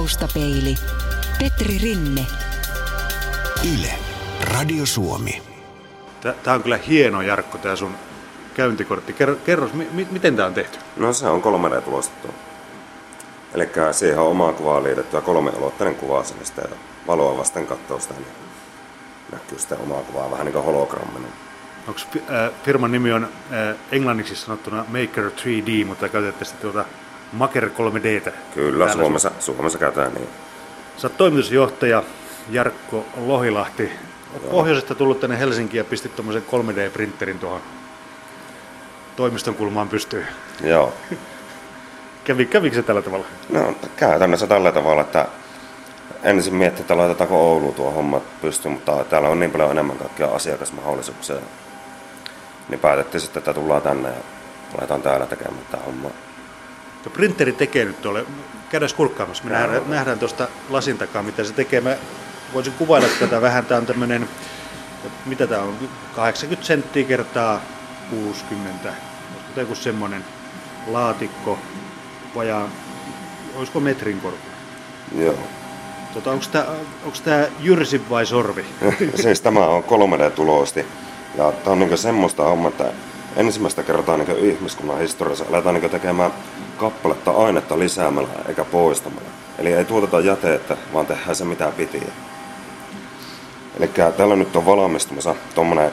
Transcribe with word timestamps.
Taustapeili. 0.00 0.74
Petri 1.38 1.78
Rinne. 1.78 2.26
Yle. 3.74 3.94
Radio 4.54 4.86
Suomi. 4.86 5.42
Tämä 6.42 6.54
on 6.54 6.62
kyllä 6.62 6.76
hieno, 6.76 7.22
Jarkko, 7.22 7.58
tämä 7.58 7.76
sun 7.76 7.94
käyntikortti. 8.54 9.12
Kerro, 9.12 9.36
kerro 9.36 9.70
mi- 9.74 10.08
miten 10.10 10.36
tämä 10.36 10.46
on 10.46 10.54
tehty? 10.54 10.78
No 10.96 11.12
se 11.12 11.26
on 11.26 11.42
3D-tulostettu. 11.42 12.34
Eli 13.54 13.68
siihen 13.92 14.18
on 14.18 14.26
omaa 14.26 14.52
kuvaa 14.52 14.82
liitetty 14.82 15.16
ja 15.16 15.22
kolme 15.22 15.50
aloitteinen 15.58 15.94
kuva 15.94 16.24
sinne 16.24 16.44
ja 16.56 16.76
valoa 17.06 17.36
vasten 17.38 17.66
katsoo 17.66 18.00
sitä, 18.00 18.14
niin 18.14 18.26
näkyy 19.32 19.58
sitä 19.58 19.76
omaa 19.76 20.02
kuvaa 20.02 20.30
vähän 20.30 20.46
niin 20.46 20.52
kuin 20.54 20.64
hologrammina. 20.64 21.28
Onko 21.88 22.00
äh, 22.16 22.50
firman 22.64 22.92
nimi 22.92 23.12
on 23.12 23.24
äh, 23.24 23.76
englanniksi 23.92 24.36
sanottuna 24.36 24.84
Maker 24.88 25.30
3D, 25.30 25.86
mutta 25.86 26.08
käytätte 26.08 26.44
sitten 26.44 26.72
tuota 26.72 26.88
Maker 27.32 27.68
3D. 27.68 28.32
Kyllä, 28.54 28.92
Suomessa, 28.92 29.30
Suomessa 29.38 29.78
käytetään 29.78 30.14
niin. 30.14 30.28
Sä 30.96 31.06
oot 31.06 31.16
toimitusjohtaja 31.16 32.02
Jarkko 32.50 33.06
Lohilahti. 33.16 33.92
Olet 34.32 34.50
pohjoisesta 34.50 34.94
tullut 34.94 35.20
tänne 35.20 35.38
Helsinkiin 35.38 35.78
ja 35.78 35.84
pistit 35.84 36.16
tuommoisen 36.16 36.42
3D-printerin 36.42 37.38
tuohon 37.38 37.60
toimiston 39.16 39.54
kulmaan 39.54 39.88
pystyyn. 39.88 40.26
Joo. 40.62 40.92
Kävi, 42.24 42.46
kävikö 42.46 42.76
se 42.76 42.82
tällä 42.82 43.02
tavalla? 43.02 43.26
No 43.48 43.74
käytännössä 43.96 44.46
tällä 44.46 44.72
tavalla, 44.72 45.00
että 45.00 45.26
ensin 46.22 46.54
miettii, 46.54 46.80
että 46.80 46.96
laitetaanko 46.96 47.52
Oulu 47.52 47.72
tuo 47.72 47.90
homma 47.90 48.20
pystyyn, 48.42 48.74
mutta 48.74 49.04
täällä 49.04 49.28
on 49.28 49.40
niin 49.40 49.50
paljon 49.50 49.70
enemmän 49.70 49.98
kaikkia 49.98 50.26
asiakasmahdollisuuksia. 50.26 51.36
Niin 52.68 52.80
päätettiin 52.80 53.20
sitten, 53.20 53.40
että 53.40 53.54
tullaan 53.54 53.82
tänne 53.82 54.08
ja 54.08 54.14
laitetaan 54.72 55.02
täällä 55.02 55.26
tekemään 55.26 55.66
tämä 55.70 55.82
homma. 55.82 56.10
No 57.04 57.10
printeri 57.10 57.52
tekee 57.52 57.84
nyt 57.84 58.02
tuolle. 58.02 58.26
Käydään 58.70 58.90
kurkkaamassa. 58.96 59.44
Me 59.44 59.50
nähdään, 59.50 59.82
nähdään 59.90 60.18
tuosta 60.18 60.48
lasin 60.68 60.98
takaa, 60.98 61.22
mitä 61.22 61.44
se 61.44 61.52
tekee. 61.52 61.80
Mä 61.80 61.96
voisin 62.54 62.72
kuvailla 62.72 63.08
tätä 63.20 63.40
vähän. 63.40 63.66
Tämä 63.66 63.78
on 63.78 63.86
tämmöinen, 63.86 64.28
mitä 65.26 65.46
tämä 65.46 65.62
on, 65.62 65.74
80 66.16 66.66
senttiä 66.66 67.04
kertaa 67.04 67.60
60. 68.10 68.88
Olisiko 69.34 69.60
joku 69.60 69.74
semmoinen 69.74 70.24
laatikko, 70.86 71.58
vajaa, 72.34 72.68
olisiko 73.54 73.80
metrin 73.80 74.20
korkea? 74.20 74.50
Joo. 75.18 75.38
Tota, 76.14 76.30
onko 76.30 76.44
tämä, 76.52 76.64
onko 77.04 77.18
tämä 77.24 77.46
jyrsi 77.60 78.02
vai 78.10 78.26
sorvi? 78.26 78.64
siis 79.22 79.40
tämä 79.40 79.66
on 79.66 79.84
3D-tulosti. 79.84 80.86
Ja 81.38 81.52
tämä 81.52 81.72
on 81.72 81.78
niin 81.78 81.98
semmoista 81.98 82.42
hommaa, 82.42 82.68
että 82.68 82.92
ensimmäistä 83.36 83.82
kertaa 83.82 84.16
niin 84.16 84.38
ihmiskunnan 84.38 84.98
historiassa 84.98 85.44
aletaan 85.48 85.74
niin 85.74 85.90
tekemään 85.90 86.32
kappaletta 86.80 87.30
ainetta 87.30 87.78
lisäämällä 87.78 88.28
eikä 88.48 88.64
poistamalla. 88.64 89.28
Eli 89.58 89.72
ei 89.72 89.84
tuoteta 89.84 90.20
jätettä, 90.20 90.76
vaan 90.92 91.06
tehdään 91.06 91.36
se 91.36 91.44
mitä 91.44 91.72
piti. 91.76 92.02
Eli 93.78 93.90
täällä 94.16 94.36
nyt 94.36 94.56
on 94.56 94.66
valmistumassa 94.66 95.34
tuommoinen 95.54 95.90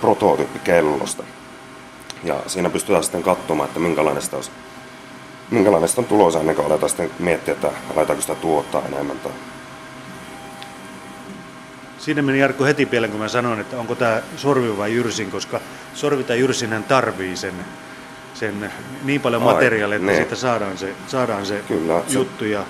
prototyyppi 0.00 0.58
kellosta. 0.58 1.22
Ja 2.24 2.42
siinä 2.46 2.70
pystytään 2.70 3.04
sitten 3.04 3.22
katsomaan, 3.22 3.68
että 3.68 3.80
minkälainen 3.80 4.22
sitä, 4.22 4.36
olisi, 4.36 4.50
minkälainen 5.50 5.90
on 5.96 6.04
tulossa 6.04 6.40
ennen 6.40 6.56
kuin 6.56 6.66
aletaan 6.66 6.90
sitten 6.90 7.10
miettiä, 7.18 7.54
että 7.54 7.70
aletaanko 7.96 8.22
sitä 8.22 8.34
tuottaa 8.34 8.82
enemmän. 8.92 9.18
Tai... 9.18 9.32
Siinä 11.98 12.22
meni 12.22 12.38
Jarkko 12.38 12.64
heti 12.64 12.86
pieleen, 12.86 13.10
kun 13.10 13.20
mä 13.20 13.28
sanoin, 13.28 13.60
että 13.60 13.78
onko 13.78 13.94
tämä 13.94 14.22
sorvi 14.36 14.76
vai 14.76 14.94
jyrsin, 14.94 15.30
koska 15.30 15.60
sorvi 15.94 16.24
tai 16.24 16.38
jyrsinhän 16.38 16.84
tarvii 16.84 17.36
sen, 17.36 17.54
sen 18.38 18.72
niin 19.04 19.20
paljon 19.20 19.42
materiaalia, 19.42 19.96
että 19.96 20.06
niin. 20.06 20.16
siitä 20.16 20.36
saadaan 20.36 20.78
se, 20.78 20.94
saadaan 21.06 21.46
se 21.46 21.62
Kyllä, 21.68 22.02
juttu. 22.08 22.44
Se, 22.44 22.50
ja... 22.50 22.64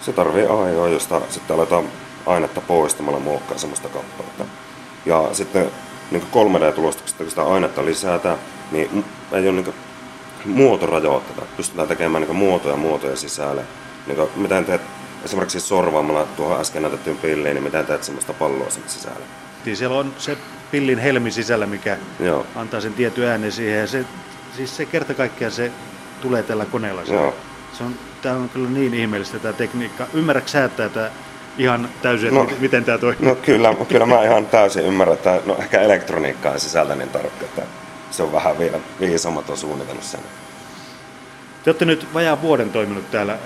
se 0.00 0.12
tarvii 0.12 0.44
ajoa, 0.44 0.88
josta 0.88 1.20
sitten 1.30 1.56
aletaan 1.56 1.84
ainetta 2.26 2.60
poistamalla 2.60 3.20
muokkaa 3.20 3.58
semmoista 3.58 3.88
kappaletta. 3.88 4.44
Ja 5.06 5.28
sitten 5.32 5.70
niin 6.10 6.22
3D-tulostuksesta, 6.22 7.18
kun 7.18 7.30
sitä 7.30 7.42
ainetta 7.42 7.84
lisätään, 7.84 8.38
niin 8.72 9.04
ei 9.32 9.48
ole 9.48 9.52
niin 9.62 9.74
muotorajoitteita. 10.44 11.42
Pystytään 11.56 11.88
tekemään 11.88 12.22
niin 12.22 12.36
muotoja 12.36 12.76
muotoja 12.76 13.16
sisälle. 13.16 13.62
Niin 14.06 14.16
kuin, 14.16 14.28
miten 14.36 14.64
teet 14.64 14.80
esimerkiksi 15.24 15.60
sorvaamalla 15.60 16.26
tuohon 16.36 16.60
äsken 16.60 16.82
näytettyyn 16.82 17.16
pilliin, 17.16 17.54
niin 17.54 17.64
miten 17.64 17.86
teet 17.86 18.04
semmoista 18.04 18.32
palloa 18.32 18.70
sen 18.70 18.82
sisällä? 18.86 19.26
Niin 19.64 19.76
siellä 19.76 19.98
on 19.98 20.14
se 20.18 20.38
pillin 20.70 20.98
helmi 20.98 21.30
sisällä, 21.30 21.66
mikä 21.66 21.96
Joo. 22.20 22.46
antaa 22.54 22.80
sen 22.80 22.94
tietyn 22.94 23.28
äänen 23.28 23.52
siihen. 23.52 23.80
Ja 23.80 23.86
se, 23.86 24.04
siis 24.56 24.76
se 24.76 24.86
kerta 24.86 25.14
kaikkiaan 25.14 25.52
se 25.52 25.70
tulee 26.22 26.42
tällä 26.42 26.64
koneella. 26.64 27.02
Joo. 27.02 27.34
Se 27.72 27.84
on, 27.84 27.94
tämä 28.22 28.34
on 28.34 28.48
kyllä 28.48 28.70
niin 28.70 28.94
ihmeellistä 28.94 29.38
tämä 29.38 29.52
tekniikka. 29.52 30.06
Ymmärrätkö 30.14 30.50
sä, 30.50 30.64
että 30.64 30.88
tämä 30.88 31.10
ihan 31.58 31.88
täysin, 32.02 32.34
no, 32.34 32.42
että 32.42 32.54
miten 32.60 32.84
tämä 32.84 32.98
toimii? 32.98 33.28
No 33.28 33.34
kyllä, 33.34 33.74
kyllä 33.88 34.06
mä 34.06 34.22
ihan 34.22 34.46
täysin 34.46 34.84
ymmärrän, 34.84 35.16
että 35.16 35.40
no 35.46 35.56
ehkä 35.58 35.80
elektroniikkaa 35.80 36.58
sisältä 36.58 36.94
niin 36.94 37.08
tarkka, 37.08 37.44
että 37.44 37.62
se 38.10 38.22
on 38.22 38.32
vähän 38.32 38.58
vielä 38.58 38.78
viisammat 39.00 39.50
on 39.50 39.56
suunnitellut 39.56 40.04
sen. 40.04 40.20
Te 41.64 41.70
olette 41.70 41.84
nyt 41.84 42.14
vajaa 42.14 42.42
vuoden 42.42 42.70
toiminut 42.70 43.10
täällä. 43.10 43.38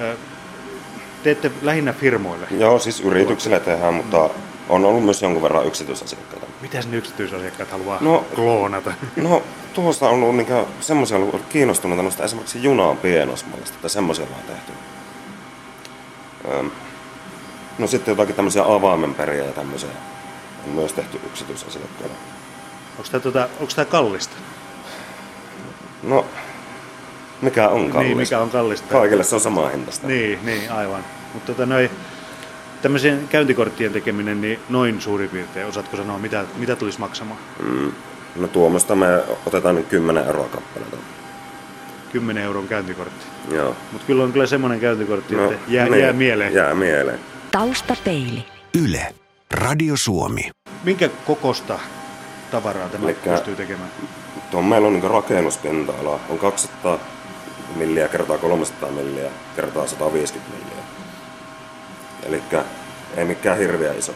Teette 1.23 1.51
lähinnä 1.63 1.93
firmoille? 1.93 2.47
Joo, 2.51 2.79
siis 2.79 3.01
yrityksille 3.01 3.61
tehdään, 3.61 3.95
mutta 3.95 4.31
on 4.69 4.85
ollut 4.85 5.05
myös 5.05 5.23
jonkun 5.23 5.43
verran 5.43 5.67
yksityisasiakkaita. 5.67 6.47
Mitä 6.61 6.81
ne 6.91 6.97
yksityisasiakkaat 6.97 7.71
haluaa 7.71 7.99
no, 8.01 8.25
kloonata? 8.35 8.93
No, 9.17 9.43
tuosta 9.75 10.09
on 10.09 10.23
ollut 10.23 10.37
niin 10.37 10.67
semmoisia 10.81 11.17
ollut 11.17 11.43
kiinnostuneita 11.49 12.03
noista 12.03 12.25
esimerkiksi 12.25 12.63
junaan 12.63 12.97
pienosmallista, 12.97 13.75
että 13.75 13.89
semmoisia 13.89 14.25
ollaan 14.25 14.43
tehty. 14.43 14.73
no 17.79 17.87
sitten 17.87 18.13
jotakin 18.13 18.35
tämmöisiä 18.35 18.63
avaimenperiä 18.65 19.45
ja 19.45 19.53
tämmöisiä 19.53 19.91
on 20.67 20.71
myös 20.71 20.93
tehty 20.93 21.21
yksityisasiakkailla. 21.27 22.15
Onko 22.99 23.09
tämä, 23.11 23.21
tuota, 23.21 23.49
onko 23.61 23.73
tämä 23.77 23.85
kallista? 23.85 24.37
No, 26.03 26.27
mikä 27.43 27.69
on 27.69 27.81
kallista? 27.81 28.01
Niin, 28.01 28.17
mikä 28.17 28.41
on 28.41 28.51
kallista. 28.51 28.89
Kaikille 28.89 29.25
se 29.25 29.35
on 29.35 29.41
sama 29.41 29.69
hintasta. 29.69 30.07
Niin, 30.07 30.39
niin 30.43 30.73
aivan. 30.73 31.05
Mutta 31.35 31.47
tota, 31.47 31.67
noi, 31.67 31.91
tämmöisen 32.83 33.29
käyntikorttien 33.29 33.93
tekeminen, 33.93 34.41
niin 34.41 34.61
noin 34.69 35.01
suurin 35.01 35.31
piirtein, 35.31 35.67
osaatko 35.67 35.97
sanoa, 35.97 36.19
mitä, 36.19 36.45
mitä 36.57 36.77
tulisi 36.77 37.01
maksamaan? 37.01 37.41
Mm. 37.63 37.93
No 38.37 38.49
tuommoista 38.49 38.95
me 38.95 39.07
otetaan 39.47 39.75
nyt 39.75 39.89
10 39.89 40.27
euroa 40.27 40.49
kappaleelta. 40.49 40.97
10 42.13 42.45
euron 42.45 42.69
käyntikortti. 42.69 43.27
Joo. 43.51 43.77
Mutta 43.93 44.07
kyllä 44.07 44.25
on 44.25 44.33
kyllä 44.33 44.47
semmoinen 44.47 44.81
käyntikortti, 44.81 45.35
no, 45.35 45.51
että 45.51 45.59
jää, 45.69 45.89
niin, 45.89 46.01
jää 46.01 46.13
mieleen. 46.13 46.55
Jää 46.55 46.75
mieleen. 46.75 47.19
Taustapeili. 47.51 48.45
Yle. 48.85 49.15
Radio 49.55 49.97
Suomi. 49.97 50.51
Minkä 50.85 51.11
kokosta 51.27 51.79
tavaraa 52.51 52.89
tämä 52.89 53.05
Elikkä, 53.05 53.31
pystyy 53.31 53.57
tekemään? 53.57 53.91
Tuo 54.51 54.63
meillä 54.63 54.87
on 54.87 54.93
niin 54.93 55.11
rakennuspinta-ala. 55.11 56.21
On 56.29 56.39
200 56.39 56.99
milliä 57.77 58.09
kertaa 58.09 58.39
300 58.39 58.91
milliä 58.91 59.31
kertaa 59.57 59.87
150 59.87 60.59
milliä. 60.59 60.78
Eli 62.29 62.43
ei 63.17 63.25
mikään 63.25 63.59
hirveä 63.59 63.93
iso. 63.93 64.13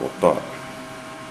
Mutta 0.00 0.34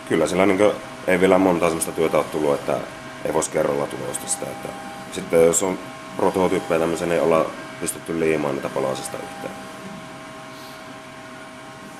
kyllä 0.09 0.27
sillä 0.27 0.45
niin 0.45 0.71
ei 1.07 1.19
vielä 1.19 1.37
monta 1.37 1.65
sellaista 1.65 1.91
työtä 1.91 2.17
ole 2.17 2.25
tullut, 2.31 2.53
että 2.53 2.77
ei 3.25 3.33
voisi 3.33 3.51
kerralla 3.51 3.87
tulosta 3.87 4.27
sitä. 4.27 4.45
Että 4.45 4.69
sitten 5.11 5.45
jos 5.45 5.63
on 5.63 5.79
prototyyppejä 6.17 6.79
tämmöisen, 6.79 7.09
niin 7.09 7.21
ollaan 7.21 7.45
pystytty 7.79 8.19
liimaan 8.19 8.55
niitä 8.55 8.69
palasista 8.69 9.17
yhteen. 9.17 9.53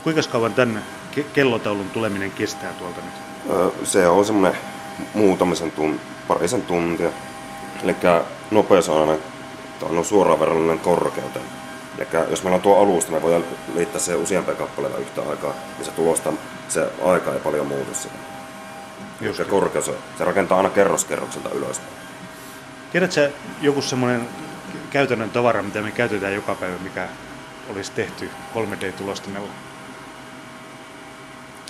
Kuinka 0.04 0.22
kauan 0.32 0.54
tämän 0.54 0.84
kellotaulun 1.34 1.90
tuleminen 1.90 2.32
kestää 2.32 2.74
tuolta 2.74 3.02
nyt? 3.02 3.88
Se 3.88 4.08
on 4.08 4.26
semmoinen 4.26 4.62
muutamisen 5.14 5.72
tuntia, 5.72 6.06
parisen 6.28 6.62
tuntia. 6.62 7.10
Eli 7.84 7.96
nopeus 8.52 8.90
on 8.90 9.10
aina 9.10 9.22
on 9.82 10.06
suoraan 10.06 10.40
verrallinen 10.40 10.80
korkeuteen. 10.80 11.46
Eli 11.98 12.08
jos 12.30 12.44
meillä 12.44 12.56
on 12.56 12.62
tuo 12.62 12.82
alusta, 12.82 13.12
me 13.12 13.22
voidaan 13.22 13.44
liittää 13.74 14.02
se 14.02 14.16
useampia 14.16 14.56
kappaleita 14.56 14.98
yhtä 14.98 15.22
aikaa, 15.30 15.54
niin 15.78 15.86
se 15.86 15.92
tulosta, 15.92 16.34
se 16.70 16.88
aika 17.04 17.34
ei 17.34 17.40
paljon 17.40 17.68
muutu 17.68 17.94
sitä. 17.94 18.16
Just 19.22 19.38
se 19.38 19.46
korkeus, 19.46 19.92
se 20.18 20.26
rakentaa 20.26 20.58
aina 20.58 20.70
kerroskerrokselta 20.70 21.50
ylös. 21.50 21.82
Tiedätkö 22.92 23.32
joku 23.62 23.82
semmoinen 23.82 24.28
käytännön 24.90 25.30
tavara, 25.30 25.64
mitä 25.64 25.82
me 25.82 25.92
käytetään 25.92 26.34
joka 26.34 26.56
päivä, 26.56 26.76
mikä 26.84 27.08
olisi 27.70 27.92
tehty 27.92 28.30
3D-tulostimella? 28.56 29.50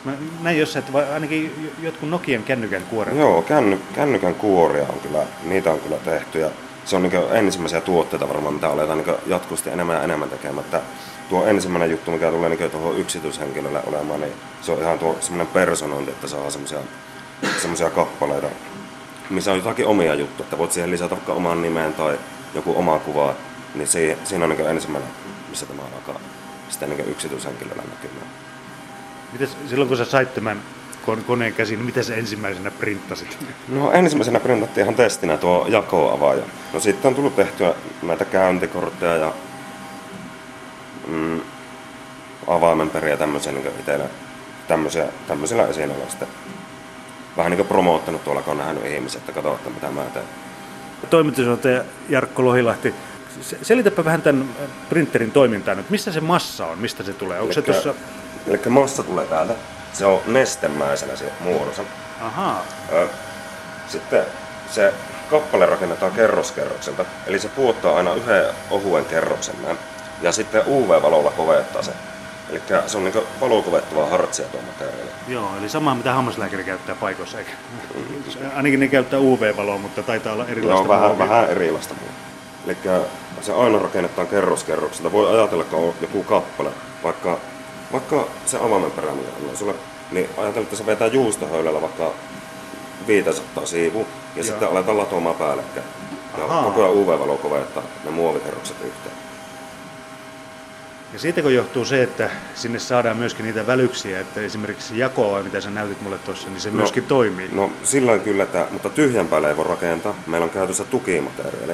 Mä 0.03 0.13
näin 0.41 0.59
jossain, 0.59 0.85
että 0.85 1.13
ainakin 1.13 1.71
jotkut 1.81 2.09
Nokian 2.09 2.43
kännykän 2.43 2.83
kuoret. 2.83 3.15
Joo, 3.17 3.41
känny, 3.41 3.79
kännykän 3.95 4.35
kuoria 4.35 4.83
on 4.83 4.99
kyllä, 4.99 5.25
niitä 5.43 5.71
on 5.71 5.79
kyllä 5.79 5.97
tehty. 5.97 6.39
Ja 6.39 6.49
se 6.87 6.95
on 6.95 7.03
niin 7.03 7.13
ensimmäisiä 7.31 7.81
tuotteita 7.81 8.29
varmaan, 8.29 8.53
mitä 8.53 8.69
aletaan 8.69 8.97
niin 8.97 9.15
jatkuvasti 9.25 9.69
enemmän 9.69 9.95
ja 9.95 10.03
enemmän 10.03 10.29
tekemään. 10.29 10.65
Että 10.65 10.81
tuo 11.29 11.45
ensimmäinen 11.45 11.91
juttu, 11.91 12.11
mikä 12.11 12.31
tulee 12.31 12.49
niin 12.49 12.71
tuohon 12.71 12.97
yksityishenkilölle 12.97 13.79
olemaan, 13.85 14.21
niin 14.21 14.33
se 14.61 14.71
on 14.71 14.79
ihan 14.79 14.99
tuo 14.99 15.17
semmoinen 15.19 15.53
personointi, 15.53 16.11
että 16.11 16.27
saa 16.27 16.49
semmoisia 16.49 16.79
semmoisia 17.61 17.89
kappaleita, 17.89 18.47
missä 19.29 19.51
on 19.51 19.57
jotakin 19.57 19.87
omia 19.87 20.15
juttuja, 20.15 20.45
että 20.45 20.57
voit 20.57 20.71
siihen 20.71 20.91
lisätä 20.91 21.15
vaikka 21.15 21.33
oman 21.33 21.61
nimeen 21.61 21.93
tai 21.93 22.19
joku 22.53 22.79
oma 22.79 22.99
kuva, 22.99 23.35
niin 23.75 23.87
siinä 23.87 24.45
on 24.45 24.49
niin 24.49 24.69
ensimmäinen, 24.69 25.09
missä 25.49 25.65
tämä 25.65 25.81
alkaa 25.81 26.19
sitten 26.69 26.89
niin 26.89 27.09
yksityishenkilöllä 27.09 27.83
näkymään. 27.89 28.27
Mites, 29.33 29.57
silloin 29.69 29.87
kun 29.87 29.97
sä 29.97 30.05
sait 30.05 30.33
tämän 30.33 30.61
koneen 31.15 31.53
käsiin, 31.53 31.77
niin 31.77 31.85
mitä 31.85 32.03
sä 32.03 32.15
ensimmäisenä 32.15 32.71
printtasit? 32.71 33.37
No 33.67 33.91
ensimmäisenä 33.91 34.39
printattiin 34.39 34.83
ihan 34.83 34.95
testinä 34.95 35.37
tuo 35.37 35.65
jakoavaaja. 35.69 36.43
No 36.73 36.79
sitten 36.79 37.09
on 37.09 37.15
tullut 37.15 37.35
tehtyä 37.35 37.73
näitä 38.01 38.25
käyntikortteja 38.25 39.15
ja 39.15 39.33
mm, 41.07 41.41
avaimenperiä 42.47 43.09
ja 43.09 43.17
tämmöisiä 43.17 43.51
niin 43.51 43.67
itsellä, 43.67 44.05
tämmöisiä, 44.67 45.05
tämmöisillä 45.27 45.67
esineillä 45.67 46.09
sitten 46.09 46.27
vähän 47.37 47.51
niin 47.51 47.57
kuin 47.57 47.67
promoottanut 47.67 48.23
tuolla, 48.23 48.41
kun 48.41 48.51
on 48.51 48.57
nähnyt 48.57 48.85
ihmiset, 48.85 49.19
että 49.19 49.31
katso, 49.31 49.53
että 49.53 49.69
mitä 49.69 49.91
mä 49.91 50.01
teen. 50.01 50.25
Toimitusjohtaja 51.09 51.83
Jarkko 52.09 52.45
Lohilahti, 52.45 52.93
selitäpä 53.61 54.05
vähän 54.05 54.21
tämän 54.21 54.49
printerin 54.89 55.31
toimintaa 55.31 55.75
nyt. 55.75 55.89
Mistä 55.89 56.11
se 56.11 56.21
massa 56.21 56.65
on? 56.65 56.79
Mistä 56.79 57.03
se 57.03 57.13
tulee? 57.13 57.39
Onko 57.39 57.53
se 57.53 57.61
tuossa... 57.61 57.93
Eli 58.47 58.59
massa 58.69 59.03
tulee 59.03 59.25
täältä. 59.25 59.53
Se 59.97 60.05
on 60.05 60.21
nestemäisenä 60.25 61.15
se 61.15 61.31
muodossa. 61.39 61.83
Ahaa. 62.21 62.65
Sitten 63.87 64.25
se 64.71 64.93
kappale 65.29 65.65
rakennetaan 65.65 66.11
kerroskerrokselta, 66.11 67.05
eli 67.27 67.39
se 67.39 67.49
puottaa 67.49 67.97
aina 67.97 68.13
yhden 68.13 68.45
ohuen 68.69 69.05
kerroksen 69.05 69.55
näin. 69.63 69.77
Ja 70.21 70.31
sitten 70.31 70.61
UV-valolla 70.67 71.31
kovettaa 71.31 71.81
se. 71.81 71.91
Eli 72.49 72.61
se 72.87 72.97
on 72.97 73.03
niin 73.03 73.23
valokovettavaa 73.41 74.09
hartsia 74.09 74.47
tuo 74.47 74.61
materiaali. 74.61 75.11
Joo, 75.27 75.49
eli 75.59 75.69
sama 75.69 75.95
mitä 75.95 76.13
hammaslääkäri 76.13 76.63
käyttää 76.63 76.95
paikoissa, 76.95 77.39
eikä? 77.39 77.51
Ainakin 78.55 78.79
ne 78.79 78.87
käyttää 78.87 79.19
UV-valoa, 79.19 79.77
mutta 79.77 80.03
taitaa 80.03 80.33
olla 80.33 80.45
erilaista 80.47 80.87
Joo, 80.87 80.87
vähän, 80.87 81.17
vähän 81.17 81.49
erilaista 81.49 81.93
muuta. 81.93 82.13
Eli 82.65 82.77
se 83.41 83.53
aina 83.53 83.79
rakennetaan 83.79 84.27
kerroskerrokselta. 84.27 85.11
Voi 85.11 85.35
ajatella, 85.35 85.63
että 85.63 85.75
on 85.75 85.93
joku 86.01 86.23
kappale, 86.23 86.69
vaikka, 87.03 87.39
vaikka 87.91 88.27
se 88.45 88.57
avaimen 88.57 88.91
peräminen 88.91 89.31
on 89.49 89.57
sulle, 89.57 89.75
niin 90.11 90.29
ajatella, 90.37 90.63
että 90.63 90.75
se 90.75 90.85
vetää 90.85 91.07
juustohöylällä 91.07 91.81
vaikka 91.81 92.13
500 93.07 93.65
siivu 93.65 93.99
ja 93.99 94.05
Joo. 94.35 94.43
sitten 94.43 94.69
aletaan 94.69 94.97
latoamaan 94.97 95.35
päällekkäin. 95.35 95.85
Ja 96.37 96.45
Ahaa. 96.45 96.63
koko 96.63 96.83
ajan 96.83 96.93
UV-valo 96.93 97.35
kovettaa 97.35 97.83
ne 98.03 98.11
muovikerrokset 98.11 98.77
yhteen. 98.81 99.15
Ja 101.13 101.19
siitä 101.19 101.41
kun 101.41 101.53
johtuu 101.53 101.85
se, 101.85 102.03
että 102.03 102.29
sinne 102.55 102.79
saadaan 102.79 103.17
myöskin 103.17 103.45
niitä 103.45 103.67
välyksiä, 103.67 104.19
että 104.19 104.41
esimerkiksi 104.41 104.99
jakoa, 104.99 105.43
mitä 105.43 105.61
sä 105.61 105.69
näytit 105.69 106.01
mulle 106.01 106.17
tuossa, 106.17 106.49
niin 106.49 106.61
se 106.61 106.69
no, 106.69 106.75
myöskin 106.75 107.03
toimii. 107.03 107.49
No 107.51 107.71
sillä 107.83 108.19
kyllä, 108.19 108.43
että, 108.43 108.67
mutta 108.71 108.89
tyhjän 108.89 109.27
päälle 109.27 109.49
ei 109.49 109.57
voi 109.57 109.65
rakentaa. 109.65 110.15
Meillä 110.27 110.45
on 110.45 110.49
käytössä 110.49 110.83
tukimateriaali, 110.83 111.73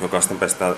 joka 0.00 0.20
sitten 0.20 0.38
pestää 0.38 0.74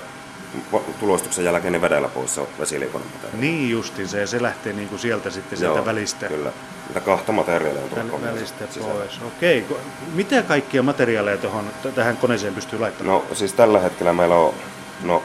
tulostuksen 1.00 1.44
jälkeen 1.44 1.73
niin 1.73 1.82
vedellä 1.82 2.08
pois 2.08 2.35
se 2.35 2.43
vesiliikonemateriaali. 2.58 3.41
Niin 3.41 3.70
justin 3.70 4.08
se, 4.08 4.20
ja 4.20 4.26
se 4.26 4.43
lähtee 4.43 4.73
niin 4.73 4.88
kuin 4.88 4.99
sieltä 4.99 5.31
sitten 5.31 5.58
sieltä 5.58 5.79
Joo, 5.79 5.87
välistä. 5.87 6.26
kyllä. 6.26 6.52
Niitä 6.87 7.00
kahta 7.00 7.32
materiaalia 7.32 7.82
on 7.82 7.88
tullut 7.88 8.23
Välistä 8.23 8.64
pois, 8.81 9.20
okei. 9.26 9.64
Okay. 9.70 9.76
Mitä 10.12 10.43
kaikkia 10.43 10.82
materiaaleja 10.82 11.37
tuohon, 11.37 11.70
tähän 11.94 12.17
koneeseen 12.17 12.55
pystyy 12.55 12.79
laittamaan? 12.79 13.23
No 13.29 13.35
siis 13.35 13.52
tällä 13.52 13.81
hetkellä 13.81 14.12
meillä 14.12 14.35
on 14.35 14.55
no, 15.02 15.23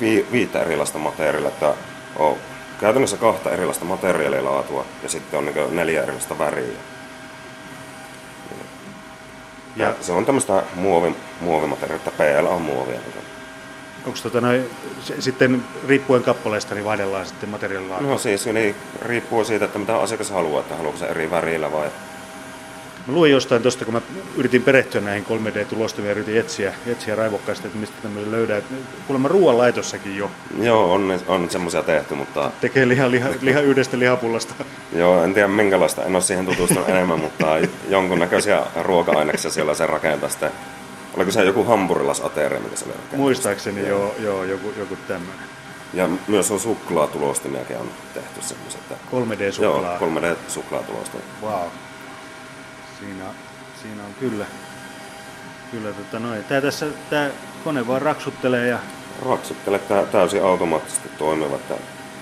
vi, 0.00 0.26
viittä 0.32 0.62
erilaista 0.62 0.98
materiaalia, 0.98 1.48
että 1.48 1.74
on 2.16 2.36
käytännössä 2.80 3.16
kahta 3.16 3.50
erilaista 3.50 3.84
materiaalilaatua 3.84 4.84
ja 5.02 5.08
sitten 5.08 5.38
on 5.38 5.44
niin 5.44 5.76
neljä 5.76 6.02
erilaista 6.02 6.38
väriä. 6.38 6.66
Ja, 9.76 9.86
ja 9.86 9.94
se 10.00 10.12
on 10.12 10.26
tämmöistä 10.26 10.62
muovi, 10.74 11.16
muovimateriaalia, 11.40 12.12
PL 12.16 12.46
on 12.46 12.62
muovia. 12.62 13.00
Onko 14.06 14.18
tota 14.22 14.40
noin, 14.40 14.70
sitten 15.18 15.64
riippuen 15.88 16.22
kappaleesta, 16.22 16.74
niin 16.74 16.84
vaihdellaan 16.84 17.26
sitten 17.26 17.48
materiaalilaatua? 17.48 18.08
No 18.08 18.18
siis 18.18 18.46
niin, 18.46 18.74
riippuu 19.02 19.44
siitä, 19.44 19.64
että 19.64 19.78
mitä 19.78 19.96
asiakas 19.96 20.30
haluaa, 20.30 20.60
että 20.60 20.76
haluaako 20.76 20.98
se 20.98 21.06
eri 21.06 21.30
värillä 21.30 21.72
vai 21.72 21.90
Mä 23.06 23.12
luin 23.12 23.32
jostain 23.32 23.62
tuosta, 23.62 23.84
kun 23.84 23.94
mä 23.94 24.00
yritin 24.36 24.62
perehtyä 24.62 25.00
näihin 25.00 25.26
3D-tulostumiin 25.26 26.06
ja 26.06 26.10
yritin 26.10 26.38
etsiä, 26.38 26.74
etsiä 26.86 27.14
raivokkaasti, 27.14 27.66
että 27.66 27.78
mistä 27.78 27.96
tämmöisen 28.02 28.32
löydää. 28.32 28.62
Kuulemma 29.06 29.28
ruoanlaitossakin 29.28 30.16
jo. 30.16 30.30
Joo, 30.60 30.92
on, 30.92 31.20
on 31.26 31.50
semmoisia 31.50 31.82
tehty, 31.82 32.14
mutta... 32.14 32.50
Tekee 32.60 32.88
liha, 32.88 33.10
liha, 33.10 33.28
liha 33.40 33.60
yhdestä 33.60 33.98
lihapullasta. 33.98 34.54
Joo, 34.96 35.24
en 35.24 35.34
tiedä 35.34 35.48
minkälaista, 35.48 36.04
en 36.04 36.14
ole 36.14 36.22
siihen 36.22 36.46
tutustunut 36.46 36.88
enemmän, 36.88 37.18
mutta 37.18 37.46
jonkunnäköisiä 37.88 38.62
ruoka-aineksia 38.82 39.50
siellä 39.50 39.74
se 39.74 39.86
rakentaa 39.86 40.28
sitten. 40.28 40.50
Oliko 41.16 41.30
se 41.30 41.44
joku 41.44 41.64
hampurilasateria, 41.64 42.60
mitä 42.60 42.76
se 42.76 42.84
oli? 42.84 42.94
Muistaakseni 43.16 43.88
joo, 43.88 44.14
joo 44.18 44.44
joku, 44.44 44.72
joku 44.76 44.96
tämmöinen. 45.08 45.46
Ja 45.94 46.08
myös 46.28 46.50
on 46.50 46.60
suklaatulostimiakin 46.60 47.76
on 47.76 47.90
tehty 48.14 48.42
semmoiset. 48.42 48.80
3D-suklaa. 48.90 49.98
Joo, 50.00 50.10
3D-suklaatulostimia. 50.10 51.42
Wow. 51.42 51.68
Siinä, 53.00 53.24
siinä 53.82 54.04
on 54.04 54.14
kyllä, 54.20 54.46
kyllä 55.70 55.92
tota 55.92 56.18
noin. 56.18 56.44
Tää 56.44 56.60
tässä, 56.60 56.86
tää 57.10 57.30
kone 57.64 57.86
vaan 57.86 58.02
raksuttelee 58.02 58.68
ja... 58.68 58.78
Raksuttelee 59.26 59.78
tää 59.78 60.06
täysin 60.06 60.44
automaattisesti 60.44 61.08
toimiva, 61.18 61.56
että 61.56 61.74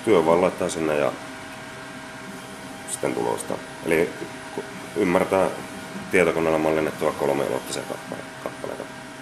työ 0.04 0.26
vaan 0.26 0.40
laittaa 0.40 0.69
sinne 0.69 0.96
ja 0.96 1.12
sitten 2.90 3.14
tulosta. 3.14 3.54
Eli 3.86 4.10
ymmärtää 4.96 5.48
tietokoneella 6.10 6.58
mallinnettua 6.58 7.12
kolmiulottisia 7.12 7.82
kappaleita. 7.82 8.30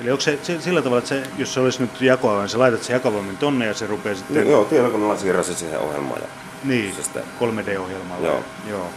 Eli 0.01 0.11
onko 0.11 0.21
se 0.21 0.39
sillä 0.61 0.83
tavalla, 0.83 0.99
että 0.99 1.09
se, 1.09 1.23
jos 1.39 1.55
se 1.55 1.61
olisi 1.61 1.81
nyt 1.83 2.01
jakoa, 2.01 2.41
niin 2.41 2.49
sä 2.49 2.59
laitat 2.59 2.83
se 2.83 2.93
jakovoimin 2.93 3.37
tonne 3.37 3.67
ja 3.67 3.75
se 3.75 3.87
rupeaa 3.87 4.15
sitten... 4.15 4.45
No, 4.45 4.51
joo, 4.51 4.65
tietokoneella 4.65 5.17
siirrä 5.17 5.43
se 5.43 5.55
siihen 5.55 5.79
ohjelmaan. 5.79 6.21
Ja 6.23 6.29
niin, 6.65 6.95
se 6.95 7.03
sitten... 7.03 7.23
3D-ohjelmalla. 7.41 8.27
Joo. 8.27 8.45
joo. 8.69 8.89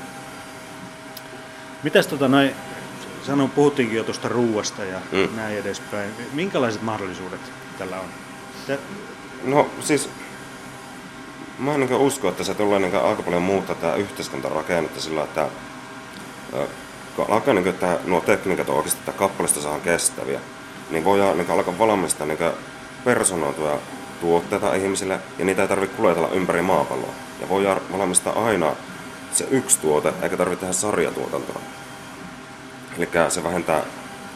Mitäs 1.84 2.08
tota 2.08 2.28
noin, 2.28 2.56
sanon, 3.26 3.50
puhuttiinkin 3.50 3.98
jo 3.98 4.04
tuosta 4.04 4.28
ruuasta 4.28 4.84
ja 4.84 5.02
mm. 5.12 5.36
näin 5.36 5.58
edespäin. 5.58 6.12
Minkälaiset 6.34 6.82
mahdollisuudet 6.82 7.42
tällä 7.78 8.00
on? 8.00 8.08
Te... 8.68 8.80
No 9.44 9.70
siis, 9.80 10.10
mä 11.60 11.74
en 11.74 11.80
niin 11.80 11.94
usko, 11.94 12.30
että 12.30 12.44
se 12.44 12.54
tulee 12.54 12.80
niin 12.80 12.96
aika 12.96 13.24
paljon 13.24 13.42
muuttaa 13.42 13.76
tämä 13.76 13.96
yhteiskuntarakennetta 13.96 15.02
sillä, 15.02 15.24
että 15.24 15.48
kun 17.16 17.26
alkaa 17.30 17.54
niin 17.54 17.68
että 17.68 18.00
nuo 18.06 18.22
tekniikat 18.22 18.70
on 18.70 18.76
oikeasti, 18.76 19.00
että 19.00 19.12
kappaleista 19.12 19.62
saadaan 19.62 19.82
kestäviä, 19.82 20.40
niin 20.92 21.06
voidaan 21.06 21.38
niin 21.38 21.52
alkaa 21.52 21.80
valmistaa 21.80 22.28
niin 22.28 22.40
personoituja 23.04 23.78
tuotteita 24.22 24.76
ihmisille, 24.76 25.20
ja 25.38 25.46
niitä 25.46 25.62
ei 25.62 25.68
tarvitse 25.68 25.96
kuljetella 25.98 26.30
ympäri 26.30 26.62
maapalloa. 26.62 27.14
Ja 27.42 27.50
voidaan 27.50 27.82
valmistaa 27.98 28.46
aina 28.46 28.76
se 29.34 29.48
yksi 29.52 29.80
tuote, 29.80 30.14
eikä 30.22 30.38
tarvitse 30.38 30.60
tehdä 30.60 30.74
sarjatuotantoa. 30.74 31.62
Eli 32.98 33.10
se 33.30 33.44
vähentää 33.44 33.82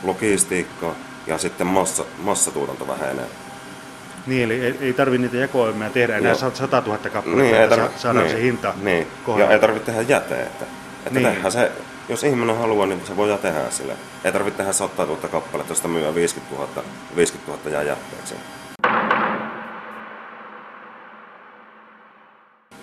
logistiikkaa 0.03 0.95
ja 1.27 1.38
sitten 1.38 1.67
massa, 1.67 2.05
massatuotanto 2.19 2.88
vähenee. 2.88 3.25
Niin, 4.27 4.43
eli 4.43 4.65
ei, 4.65 4.77
ei 4.81 4.93
tarvitse 4.93 5.21
niitä 5.21 5.38
jakoimia 5.38 5.89
tehdä 5.89 6.17
enää 6.17 6.35
Joo. 6.41 6.51
100 6.53 6.83
000 6.85 6.97
kappaletta, 6.97 7.43
niin, 7.43 7.55
ei 7.55 7.69
tarvi, 7.69 7.88
saadaan 7.97 8.25
niin, 8.25 8.38
se 8.38 8.43
hinta 8.43 8.74
Niin, 8.81 9.07
kohdalla. 9.25 9.50
ja 9.50 9.53
ei 9.53 9.59
tarvitse 9.59 9.85
tehdä 9.85 10.01
jäteettä. 10.01 10.65
Että 11.05 11.19
niin. 11.19 11.51
se, 11.51 11.71
jos 12.09 12.24
ihminen 12.24 12.57
haluaa, 12.57 12.88
niin 12.88 13.01
se 13.07 13.17
voi 13.17 13.38
tehdä 13.41 13.59
sille. 13.69 13.93
Ei 14.25 14.32
tarvitse 14.32 14.58
tehdä 14.58 14.74
100 14.74 15.05
000 15.05 15.27
kappaletta, 15.27 15.72
josta 15.72 15.88
myy 15.88 16.15
50 16.15 16.55
000, 16.55 16.84
50 17.15 17.51
000 17.51 17.72
jää 17.72 17.84
jätteeksi. 17.84 18.36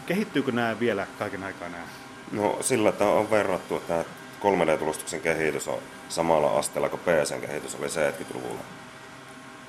Kehittyykö 0.06 0.52
nämä 0.52 0.80
vielä 0.80 1.06
kaiken 1.18 1.44
aikaa 1.44 1.68
nämä? 1.68 1.84
No 2.32 2.58
sillä, 2.60 2.88
että 2.88 3.04
on 3.04 3.30
verrattu, 3.30 3.76
että 3.76 4.04
3D-tulustuksen 4.40 5.20
kehitys 5.20 5.68
on 5.68 5.78
samalla 6.08 6.58
asteella 6.58 6.88
kuin 6.88 7.00
PCn 7.00 7.40
kehitys 7.40 7.74
oli 7.74 7.86
70-luvulla. 7.86 8.60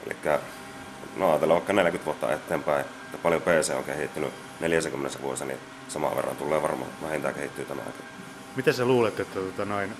Eli 0.05 0.15
no 1.17 1.29
ajatellaan 1.29 1.57
vaikka 1.57 1.73
40 1.73 2.05
vuotta 2.05 2.33
eteenpäin, 2.33 2.81
että 2.81 3.17
paljon 3.17 3.41
PC 3.41 3.73
on 3.77 3.83
kehittynyt 3.83 4.33
40 4.59 5.21
vuosina, 5.21 5.47
niin 5.47 5.59
samaan 5.87 6.15
verran 6.15 6.35
tulee 6.35 6.61
varmaan 6.61 6.91
vähintään 7.01 7.33
kehittyy 7.33 7.65
tämäkin. 7.65 8.05
Mitä 8.55 8.73
sä 8.73 8.85
luulet, 8.85 9.19
että 9.19 9.39
tota 9.39 9.65
noin, 9.65 9.93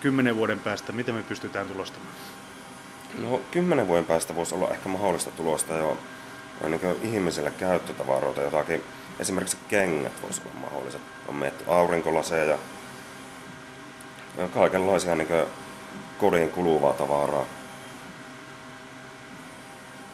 kymmenen 0.00 0.36
vuoden 0.36 0.60
päästä, 0.60 0.92
miten 0.92 1.14
me 1.14 1.22
pystytään 1.22 1.66
tulostamaan? 1.66 2.14
No 3.18 3.40
kymmenen 3.50 3.88
vuoden 3.88 4.04
päästä 4.04 4.34
voisi 4.34 4.54
olla 4.54 4.70
ehkä 4.70 4.88
mahdollista 4.88 5.30
tulosta 5.30 5.74
jo 5.74 5.98
niin 6.68 6.80
ihmisille 7.02 7.50
käyttötavaroita, 7.50 8.42
jotakin 8.42 8.82
esimerkiksi 9.18 9.56
kengät 9.68 10.22
voisi 10.22 10.42
olla 10.44 10.60
mahdolliset. 10.60 11.00
On 11.28 11.34
mietitty 11.34 11.70
aurinkolaseja 11.70 12.44
ja 12.44 12.58
kaikenlaisia 14.54 15.14
niin 15.14 15.28
kodin 16.18 16.50
kuluvaa 16.50 16.92
tavaraa. 16.92 17.44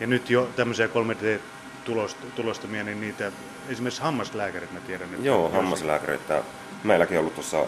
Ja 0.00 0.06
nyt 0.06 0.30
jo 0.30 0.48
tämmöisiä 0.56 0.86
3D-tulostamia, 0.86 2.84
niin 2.84 3.00
niitä 3.00 3.32
esimerkiksi 3.68 4.02
hammaslääkärit 4.02 4.72
mä 4.72 4.80
tiedän. 4.80 5.14
Että 5.14 5.26
Joo, 5.26 5.48
hammaslääkäreitä. 5.48 6.42
Meilläkin 6.84 7.16
on 7.16 7.20
ollut 7.20 7.34
tuossa 7.34 7.64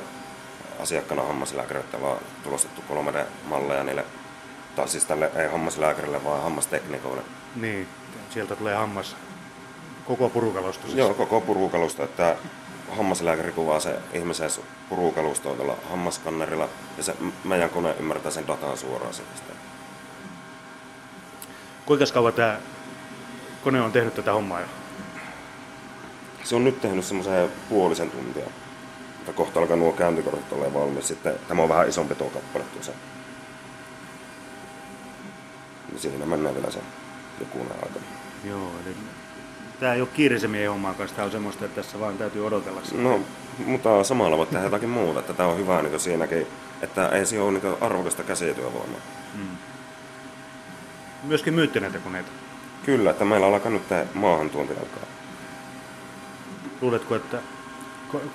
asiakkaana 0.81 1.23
hammaslääkäreitä, 1.23 2.01
vaan 2.01 2.19
tulostettu 2.45 2.83
3D-malleja 2.91 3.85
niille, 3.85 4.05
tai 4.77 4.89
siis 4.89 5.05
tälle 5.05 5.31
ei 5.37 5.49
hammaslääkärille, 5.49 6.25
vaan 6.25 6.43
hammasteknikoille 6.43 7.23
Niin, 7.57 7.89
sieltä 8.31 8.57
tulee 8.57 8.75
hammas. 8.75 9.17
Koko 10.07 10.29
purukalusto 10.29 10.87
siis. 10.87 10.99
Joo, 10.99 11.15
koko 11.15 11.41
purukalusto, 11.41 12.05
että 12.05 12.37
hammaslääkäri 12.97 13.53
kuvaa 13.53 13.81
se 13.81 13.99
ihmisen 14.13 14.51
purukalustoa 14.89 15.55
tuolla 15.55 15.77
hammaskannerilla 15.91 16.69
ja 16.97 17.03
se 17.03 17.15
meidän 17.45 17.71
kone 17.71 17.95
ymmärtää 17.99 18.31
sen 18.31 18.47
datan 18.47 18.79
suoraan 18.79 19.15
siitä. 19.15 19.33
Kuinka 21.87 22.05
kauan 22.15 22.33
tämä 22.33 22.59
kone 23.65 23.81
on 23.81 23.93
tehnyt 23.93 24.15
tätä 24.15 24.33
hommaa 24.33 24.61
jo? 24.61 24.67
Se 26.45 26.57
on 26.57 26.65
nyt 26.65 26.81
tehnyt 26.81 27.05
semmoisen 27.05 27.49
puolisen 27.69 28.11
tuntia. 28.11 28.47
Mutta 29.23 29.37
kohta 29.37 29.61
alkaa 29.61 29.77
nuo 29.77 29.93
käyntikortit 29.93 30.53
olla 30.53 30.75
valmis. 30.75 31.09
Sitten 31.09 31.35
tämä 31.49 31.63
on 31.63 31.69
vähän 31.69 31.89
isompi 31.89 32.15
tuo 32.15 32.31
kappale 32.31 32.65
tuossa. 32.65 32.93
Niin 35.89 36.01
Siinä 36.01 36.27
mennään 36.27 36.55
vielä 36.55 36.71
se 36.71 36.79
jokunen 37.41 37.73
aika. 37.83 38.01
Joo, 38.45 38.71
eli 38.87 38.97
tämä 39.81 39.95
ei 39.95 40.01
ole 40.01 40.09
kiireisemmin 40.15 40.69
hommaa 40.69 40.95
kanssa, 40.95 41.17
tämä 41.17 41.27
on 41.27 41.33
semmoista, 41.33 41.65
että 41.65 41.83
tässä 41.83 42.01
vaan 42.01 42.19
täytyy 42.19 42.47
odotella 42.47 42.81
sitä. 42.85 43.03
No, 43.03 43.21
mutta 43.67 44.05
samalla 44.05 44.37
voit 44.37 44.51
tehdä 44.51 44.65
jotakin 44.65 44.89
muuta. 44.89 45.21
Että 45.21 45.33
tämä 45.33 45.49
on 45.49 45.59
hyvä 45.59 45.83
niin 45.83 46.01
siinäkin, 46.01 46.47
että 46.83 47.09
ei 47.09 47.27
siinä 47.27 47.45
ole 47.45 47.53
niin 47.53 47.77
arvokasta 47.81 48.23
käsityövoimaa. 48.23 49.01
Myöskin 51.23 51.55
myytte 51.55 51.81
näitä 51.81 51.99
koneita. 51.99 52.31
Kyllä, 52.85 53.11
että 53.11 53.25
meillä 53.25 53.47
alkaa 53.47 53.73
nyt 53.73 53.89
tämä 53.89 54.05
maahantuonti 54.15 54.73
alkaa. 54.73 55.07
Luuletko, 56.81 57.15
että 57.15 57.39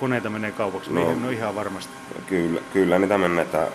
koneita 0.00 0.30
menee 0.30 0.52
kaupaksi? 0.52 0.92
No. 0.92 1.14
No, 1.14 1.30
ihan 1.30 1.54
varmasti. 1.54 1.92
Kyllä, 2.26 2.60
kyllä 2.72 2.98
niitä 2.98 3.18
menee, 3.18 3.42
että 3.44 3.68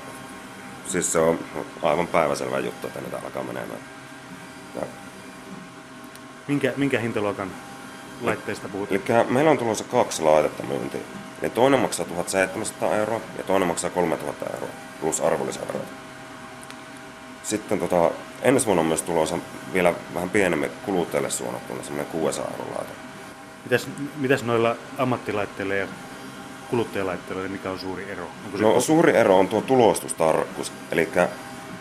siis 0.88 1.12
se 1.12 1.20
on 1.20 1.40
aivan 1.82 2.08
päiväselvä 2.08 2.60
juttu, 2.60 2.88
että 2.88 3.02
niitä 3.02 3.18
alkaa 3.24 3.44
menemään. 3.44 3.80
Ja, 4.76 4.82
Minkä, 6.48 6.74
minkä 6.78 7.00
hintaluokan 7.00 7.52
laitteista 8.22 8.70
puhutaan? 8.70 9.02
eli 9.10 9.24
meillä 9.34 9.52
on 9.52 9.58
tulossa 9.58 9.84
kaksi 9.84 10.22
laitetta 10.24 10.64
myyntiin. 10.64 11.04
Niin 11.42 11.52
toinen 11.52 11.80
maksaa 11.80 12.06
1700 12.06 12.96
euroa 12.96 13.22
ja 13.38 13.44
toinen 13.44 13.68
maksaa 13.68 13.90
3000 13.90 14.46
euroa 14.54 14.70
plus 15.02 15.22
arvonlisäverot. 15.22 15.86
Sitten 17.44 17.80
tota, 17.80 18.12
ensi 18.42 18.66
vuonna 18.66 18.82
on 18.82 18.88
myös 18.88 19.02
tulossa 19.02 19.38
vielä 19.74 19.94
vähän 20.14 20.30
pienemmin 20.30 20.72
kuluttajille 20.86 21.30
suunnattuna 21.30 21.84
semmoinen 21.84 22.12
600 22.12 22.52
euron 22.52 22.76
laite. 22.78 22.92
Mitäs, 23.64 23.88
mitäs 24.18 24.44
noilla 24.44 24.76
ammattilaitteilla 24.98 25.74
ja 25.74 25.88
kuluttajalaitteilla, 26.70 27.42
niin 27.44 27.52
mikä 27.52 27.72
on 27.72 27.80
suuri 27.80 28.12
ero? 28.12 28.24
Onko 28.46 28.58
se 28.58 28.64
No 28.64 28.82
suuri 28.82 29.16
ero 29.18 29.40
on 29.40 29.48
tuo 29.48 29.62
tulostustarkkuus, 29.62 30.72
eli 30.92 31.10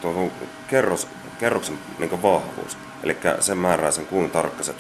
tuo 0.01 0.31
kerros, 0.69 1.09
kerroksen 1.39 1.79
niin 1.99 2.23
vahvuus. 2.23 2.77
Eli 3.03 3.17
se 3.41 3.55
määrää 3.55 3.91
sen, 3.91 4.07
kuinka 4.07 4.33
tarkka 4.33 4.63
se 4.63 4.75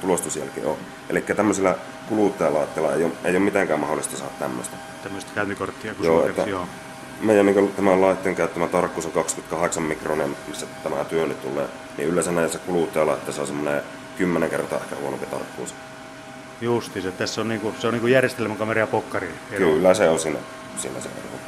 tulostusjälki 0.00 0.60
on. 0.64 0.76
Eli 1.10 1.20
tämmöisillä 1.20 1.76
kuluttajalaitteilla 2.08 2.94
ei 2.94 3.04
ole, 3.04 3.12
ei 3.24 3.30
ole 3.30 3.38
mitenkään 3.38 3.80
mahdollista 3.80 4.16
saada 4.16 4.32
tämmöistä. 4.38 4.76
tämmöistä 5.02 5.30
käyntikorttia 5.34 5.94
kuin 5.94 6.06
Joo, 6.06 6.26
että- 6.26 6.42
joo. 6.42 6.66
Meidän 7.20 7.46
niin 7.46 7.72
tämän 7.76 8.00
laitteen 8.00 8.34
käyttämä 8.34 8.66
tarkkuus 8.66 9.06
on 9.06 9.12
28 9.12 9.82
mikronia, 9.82 10.28
missä 10.48 10.66
tämä 10.82 11.04
työ 11.04 11.26
nyt 11.26 11.42
tulee. 11.42 11.68
Niin 11.96 12.08
yleensä 12.08 12.32
näissä 12.32 12.58
kuluttajalaitteissa 12.58 13.42
on 13.42 13.46
semmoinen 13.48 13.82
10 14.18 14.50
kertaa 14.50 14.78
ehkä 14.78 14.96
huonompi 14.96 15.26
tarkkuus. 15.26 15.74
Justi 16.60 17.02
se. 17.02 17.12
Tässä 17.12 17.40
on, 17.40 17.48
niinku, 17.48 17.74
se 17.78 17.86
on 17.86 17.92
niinku 17.92 18.06
järjestelmäkamera 18.06 18.80
ja 18.80 18.86
pokkari. 18.86 19.28
Kyllä 19.56 19.94
se 19.94 20.08
on 20.08 20.18
siinä, 20.18 20.38
siinä 20.76 21.00
se 21.00 21.08
ero. 21.08 21.38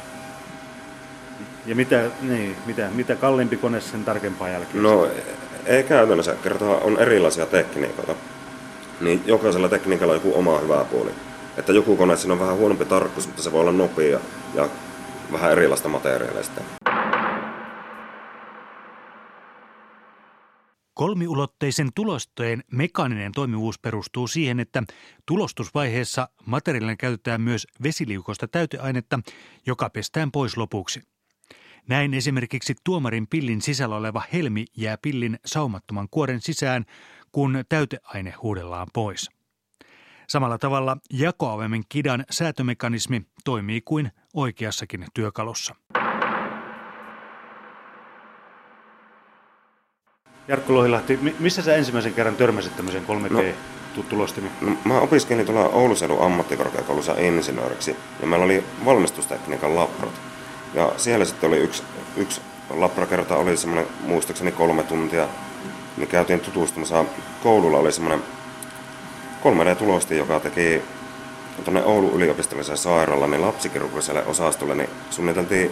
Ja 1.65 1.75
mitä, 1.75 2.03
niin, 2.21 2.55
mitä, 2.65 2.89
mitä 2.93 3.15
kalliimpi 3.15 3.57
kone, 3.57 3.81
sen 3.81 4.05
tarkempaa 4.05 4.49
jälkeen. 4.49 4.83
No 4.83 5.07
ei 5.65 5.83
käytännössä, 5.83 6.35
kertaa 6.43 6.75
on 6.75 6.99
erilaisia 6.99 7.45
tekniikoita. 7.45 8.15
Niin 9.01 9.23
jokaisella 9.25 9.69
tekniikalla 9.69 10.13
on 10.13 10.17
joku 10.17 10.39
oma 10.39 10.59
hyvä 10.59 10.85
puoli. 10.91 11.11
Että 11.57 11.71
joku 11.71 11.95
kone 11.95 12.17
siinä 12.17 12.33
on 12.33 12.39
vähän 12.39 12.57
huonompi 12.57 12.85
tarkkuus, 12.85 13.27
mutta 13.27 13.41
se 13.41 13.51
voi 13.51 13.61
olla 13.61 13.71
nopea 13.71 14.19
ja 14.53 14.69
vähän 15.31 15.51
erilaista 15.51 15.89
materiaaleista. 15.89 16.61
Kolmiulotteisen 21.01 21.89
tulostojen 21.95 22.63
mekaaninen 22.71 23.31
toimivuus 23.31 23.79
perustuu 23.79 24.27
siihen, 24.27 24.59
että 24.59 24.83
tulostusvaiheessa 25.25 26.29
materiaalina 26.45 26.95
käytetään 26.95 27.41
myös 27.41 27.67
vesiliukosta 27.83 28.47
täyteainetta, 28.47 29.19
joka 29.65 29.89
pestään 29.89 30.31
pois 30.31 30.57
lopuksi. 30.57 31.01
Näin 31.87 32.13
esimerkiksi 32.13 32.75
tuomarin 32.83 33.27
pillin 33.27 33.61
sisällä 33.61 33.95
oleva 33.95 34.23
helmi 34.33 34.65
jää 34.77 34.97
pillin 35.01 35.39
saumattoman 35.45 36.07
kuoren 36.11 36.41
sisään, 36.41 36.85
kun 37.31 37.63
täyteaine 37.69 38.31
huudellaan 38.31 38.87
pois. 38.93 39.29
Samalla 40.27 40.57
tavalla 40.57 40.97
jakoavemen 41.13 41.83
kidan 41.89 42.25
säätömekanismi 42.29 43.21
toimii 43.45 43.81
kuin 43.81 44.11
oikeassakin 44.33 45.05
työkalussa. 45.13 45.75
Jarkko 50.51 50.73
Lohilahti, 50.73 51.19
mi- 51.21 51.35
missä 51.39 51.61
sä 51.61 51.75
ensimmäisen 51.75 52.13
kerran 52.13 52.35
törmäsit 52.35 52.75
tämmöisen 52.75 53.03
3D-tulostimiin? 53.07 54.51
No, 54.61 54.71
mä 54.85 54.99
opiskelin 54.99 55.45
tuolla 55.45 55.69
Ouluseudun 55.69 56.21
ammattikorkeakoulussa 56.21 57.15
insinööriksi 57.17 57.95
ja 58.21 58.27
meillä 58.27 58.45
oli 58.45 58.63
valmistustekniikan 58.85 59.75
labrot. 59.75 60.13
Ja 60.73 60.91
siellä 60.97 61.25
sitten 61.25 61.47
oli 61.47 61.57
yksi, 61.57 61.83
yksi 62.17 62.41
labrakerta, 62.69 63.35
oli 63.35 63.57
semmoinen 63.57 63.87
muistaakseni 64.01 64.51
kolme 64.51 64.83
tuntia, 64.83 65.27
niin 65.97 66.07
käytiin 66.07 66.39
tutustumassa. 66.39 67.05
Koululla 67.43 67.77
oli 67.77 67.91
semmoinen 67.91 68.23
3D-tulosti, 69.43 70.17
joka 70.17 70.39
teki 70.39 70.81
tuonne 71.63 71.83
Oulun 71.83 72.13
yliopistolliseen 72.13 72.77
sairaalaan, 72.77 73.31
niin 73.31 73.41
lapsikirurgiselle 73.41 74.25
osastolle, 74.25 74.75
niin 74.75 74.89
suunniteltiin 75.09 75.71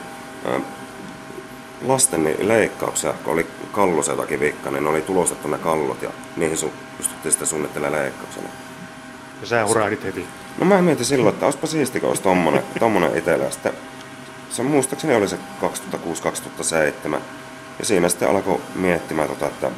lasten 1.86 2.36
leikkauksia, 2.39 3.13
kun 3.24 3.33
oli 3.33 3.48
kallossa 3.71 4.12
jotakin 4.12 4.39
vikka, 4.39 4.71
niin 4.71 4.83
ne 4.83 4.89
oli 4.89 5.01
tulostettu 5.01 5.48
ne 5.48 5.57
kallot 5.57 6.01
ja 6.01 6.09
niihin 6.38 6.57
su- 6.57 6.71
pystyttiin 6.98 7.31
sitten 7.31 7.48
suunnittelemaan 7.48 8.03
leikkauksena. 8.03 8.50
Ja 9.41 9.48
sä 9.48 9.65
hurahdit 9.65 10.03
heti. 10.03 10.27
No 10.57 10.65
mä 10.65 10.81
mietin 10.81 11.05
silloin, 11.05 11.33
että 11.33 11.45
olisipa 11.45 11.67
siisti, 11.67 12.00
kun 12.00 12.09
olisi 12.09 12.24
tommonen, 12.24 12.63
tommonen 12.79 13.17
itsellä. 13.17 13.43
Ja 13.45 13.51
sitten 13.51 13.74
se 14.50 14.63
muistaakseni 14.63 15.15
oli 15.15 15.27
se 15.27 15.38
2006-2007. 15.62 17.19
Ja 17.79 17.86
siinä 17.86 18.09
sitten 18.09 18.29
alkoi 18.29 18.62
miettimään, 18.75 19.29
tota, 19.29 19.45
että 19.48 19.71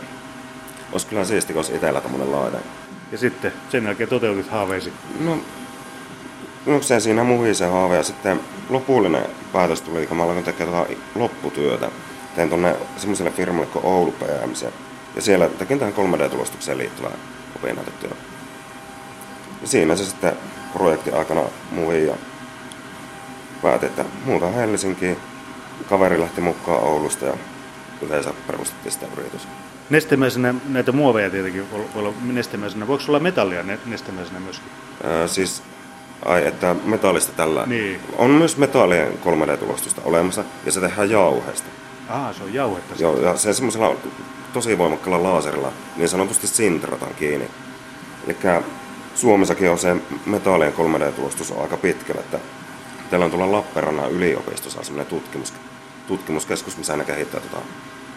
olisi 0.92 1.08
kyllä 1.08 1.26
siisti, 1.26 1.54
kun 1.54 1.60
olisi 1.60 1.76
itsellä 1.76 2.02
tommonen 2.02 2.32
laite. 2.32 2.58
Ja 3.12 3.18
sitten 3.18 3.54
sen 3.70 3.84
jälkeen 3.86 4.10
toteutit 4.10 4.50
haaveesi. 4.50 4.94
No, 5.20 5.38
se 6.82 7.00
siinä 7.00 7.24
muhi 7.24 7.54
se 7.54 7.66
haave 7.66 7.96
ja 7.96 8.04
sitten 8.04 8.40
lopullinen 8.70 9.26
päätös 9.54 9.82
tuli, 9.82 10.08
kun 10.08 10.18
mä 10.18 10.24
aloin 10.24 10.44
tekemään 10.44 10.86
tota 10.86 11.02
lopputyötä. 11.16 11.92
Tein 12.36 12.50
tuonne 12.50 12.76
semmoiselle 12.98 13.32
firmalle 13.32 13.68
kuin 13.68 13.86
Oulu 13.86 14.12
PMC. 14.12 14.66
Ja 15.16 15.22
siellä 15.22 15.50
tekin 15.50 15.80
tähän 15.80 15.94
3D-tulostukseen 15.94 16.78
liittyvää 16.78 17.12
opinnäytetyötä. 17.56 18.16
Ja 19.62 19.68
siinä 19.68 19.96
se 19.96 20.06
sitten 20.06 20.34
projektin 20.74 21.14
aikana 21.14 21.42
muhi 21.72 22.08
ja 22.08 22.16
päätin, 23.62 23.90
että 23.90 24.06
muuta 24.26 24.48
Helsinkiin. 24.48 25.18
Kaveri 25.90 26.20
lähti 26.20 26.42
mukaan 26.42 26.84
Oulusta 26.84 27.26
ja 27.26 27.34
yleensä 28.02 28.34
perustettiin 28.48 28.92
sitä 28.92 29.06
yritys. 29.18 29.48
Nestemäisenä 29.90 30.56
näitä 30.70 30.92
muoveja 30.92 31.30
tietenkin 31.30 31.72
voi 31.72 31.86
olla 31.96 32.14
nestemäisenä. 32.22 32.88
Voiko 32.88 33.04
olla 33.08 33.20
metallia 33.20 33.64
ne- 33.64 33.80
nestemäisenä 33.86 34.40
myöskin? 34.40 34.68
Öö, 35.06 35.28
siis, 35.28 35.64
ai, 36.26 36.48
että 36.48 36.76
metallista 36.84 37.32
tällä. 37.32 37.66
Niin. 37.66 38.00
On 38.18 38.30
myös 38.30 38.58
metallien 38.58 39.14
3D-tulostusta 39.26 40.02
olemassa 40.06 40.44
ja 40.66 40.72
se 40.72 40.80
tehdään 40.80 41.10
jauheesta. 41.10 41.68
Aha, 42.10 42.34
se 42.34 42.44
on 42.44 42.54
jauhetta. 42.54 42.96
Joo, 43.00 43.22
ja 43.22 43.38
se 43.38 43.54
semmoisella 43.54 43.96
tosi 44.54 44.78
voimakkaalla 44.78 45.24
laaserilla 45.24 45.72
niin 45.96 46.10
sanotusti 46.10 46.48
sintrataan 46.48 47.16
kiinni. 47.16 47.50
Eli 48.28 48.38
Suomessakin 49.16 49.70
on 49.70 49.80
se 49.80 49.96
metallien 50.26 50.74
3D-tulostus 50.74 51.52
on 51.52 51.62
aika 51.62 51.78
pitkällä, 51.78 52.22
että 52.22 52.40
teillä 53.10 53.26
on 53.26 53.32
tuolla 53.32 53.52
Lappeenrannan 53.52 54.12
yliopistossa 54.12 54.84
semmoinen 54.84 55.10
tutkimus, 55.10 55.54
tutkimuskeskus, 56.08 56.78
missä 56.78 56.98
ne 56.98 57.04
kehittää 57.04 57.42
tuota 57.42 57.66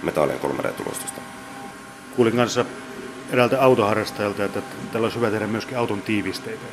metallien 0.02 0.40
3D-tulostusta. 0.40 1.20
Kuulin 2.16 2.36
kanssa 2.36 2.64
eräältä 3.30 3.62
autoharrastajalta, 3.62 4.44
että 4.44 4.62
tällä 4.92 5.04
olisi 5.04 5.16
hyvä 5.16 5.30
tehdä 5.30 5.46
myöskin 5.46 5.78
auton 5.78 6.02
tiivisteitä. 6.02 6.64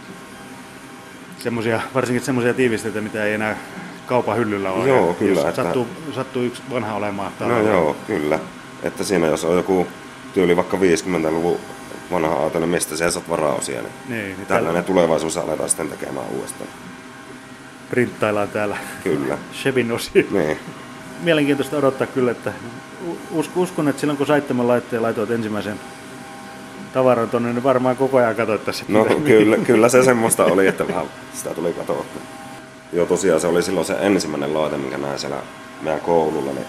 Semmosia, 1.43 1.81
varsinkin 1.95 2.23
semmoisia 2.25 2.53
tiivisteitä, 2.53 3.01
mitä 3.01 3.25
ei 3.25 3.33
enää 3.33 3.57
kaupan 4.05 4.37
hyllyllä 4.37 4.71
ole. 4.71 4.87
Joo, 4.89 5.13
kyllä, 5.13 5.39
Jos 5.39 5.45
että- 5.49 5.63
sattuu, 5.63 5.87
sattuu 6.15 6.43
yksi 6.43 6.61
vanha 6.71 6.93
olemaan. 6.95 7.31
No 7.39 7.47
talvella. 7.47 7.69
joo, 7.69 7.95
kyllä. 8.07 8.39
Että 8.83 9.03
siinä 9.03 9.27
jos 9.27 9.45
on 9.45 9.55
joku 9.57 9.87
tyyli 10.33 10.55
vaikka 10.55 10.77
50-luvun 10.77 11.57
vanha 12.11 12.35
auto, 12.35 12.59
niin 12.59 12.69
mistä 12.69 12.95
sä 12.97 13.11
saat 13.11 13.29
varaosia, 13.29 13.81
niin, 13.81 13.91
Niin, 14.09 14.37
niin 14.37 14.45
tällainen 14.47 14.83
tulevaisuus 14.83 15.37
aletaan 15.37 15.69
sitten 15.69 15.89
tekemään 15.89 16.25
uudestaan. 16.35 16.69
printtaillaan 17.89 18.47
täällä 18.47 18.77
Kyllä. 19.03 19.37
Chevin 19.61 19.91
osia. 19.91 20.23
Niin. 20.31 20.59
Mielenkiintoista 21.21 21.77
odottaa 21.77 22.07
kyllä, 22.07 22.31
että 22.31 22.53
us- 23.31 23.51
uskon, 23.55 23.87
että 23.87 23.99
silloin 23.99 24.17
kun 24.17 24.27
sait 24.27 24.47
tämän 24.47 24.67
laitteen 24.67 25.01
laitoit 25.01 25.31
ensimmäisen 25.31 25.79
tavaran 26.93 27.29
tonne, 27.29 27.53
niin 27.53 27.63
varmaan 27.63 27.97
koko 27.97 28.17
ajan 28.17 28.35
katsottaisiin. 28.35 28.93
No 28.93 29.05
kyllä, 29.05 29.57
kyllä 29.57 29.89
se 29.89 30.03
semmoista 30.03 30.45
oli, 30.45 30.67
että 30.67 30.87
vähän 30.87 31.05
sitä 31.33 31.49
tuli 31.49 31.73
katsottu. 31.73 32.19
Joo, 32.93 33.05
tosiaan 33.05 33.41
se 33.41 33.47
oli 33.47 33.63
silloin 33.63 33.85
se 33.85 33.95
ensimmäinen 33.99 34.53
laite, 34.53 34.77
minkä 34.77 34.97
näin 34.97 35.19
siellä 35.19 35.37
meidän 35.81 36.01
koululla, 36.01 36.51
niin 36.53 36.65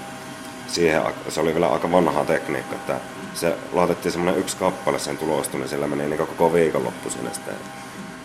siihen 0.66 1.02
se 1.28 1.40
oli 1.40 1.52
vielä 1.52 1.68
aika 1.68 1.92
vanha 1.92 2.24
tekniikka, 2.24 2.76
että 2.76 2.96
se 3.34 3.56
laitettiin 3.72 4.12
semmoinen 4.12 4.40
yksi 4.40 4.56
kappale 4.56 4.98
sen 4.98 5.18
tulostu, 5.18 5.58
niin 5.58 5.68
sillä 5.68 5.86
meni 5.86 6.06
niin 6.06 6.18
koko 6.18 6.52
viikonloppu 6.52 7.10
sinne 7.10 7.34
sitten. 7.34 7.54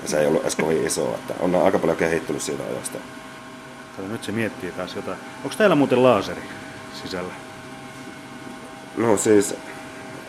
Ja 0.02 0.10
se 0.10 0.20
ei 0.20 0.28
ollut 0.28 0.42
edes 0.42 0.56
kovin 0.56 0.88
iso, 0.88 1.16
että 1.16 1.34
on 1.40 1.56
aika 1.56 1.80
paljon 1.80 1.98
kehittynyt 1.98 2.42
siitä 2.42 2.64
ajasta. 2.64 2.98
Kato, 3.98 4.08
nyt 4.08 4.24
se 4.24 4.32
miettii 4.32 4.72
taas 4.72 4.96
jotain. 4.96 5.18
Onko 5.44 5.56
täällä 5.58 5.76
muuten 5.76 6.04
laaseri 6.04 6.42
sisällä? 7.04 7.34
No 8.98 9.18
siis, 9.18 9.56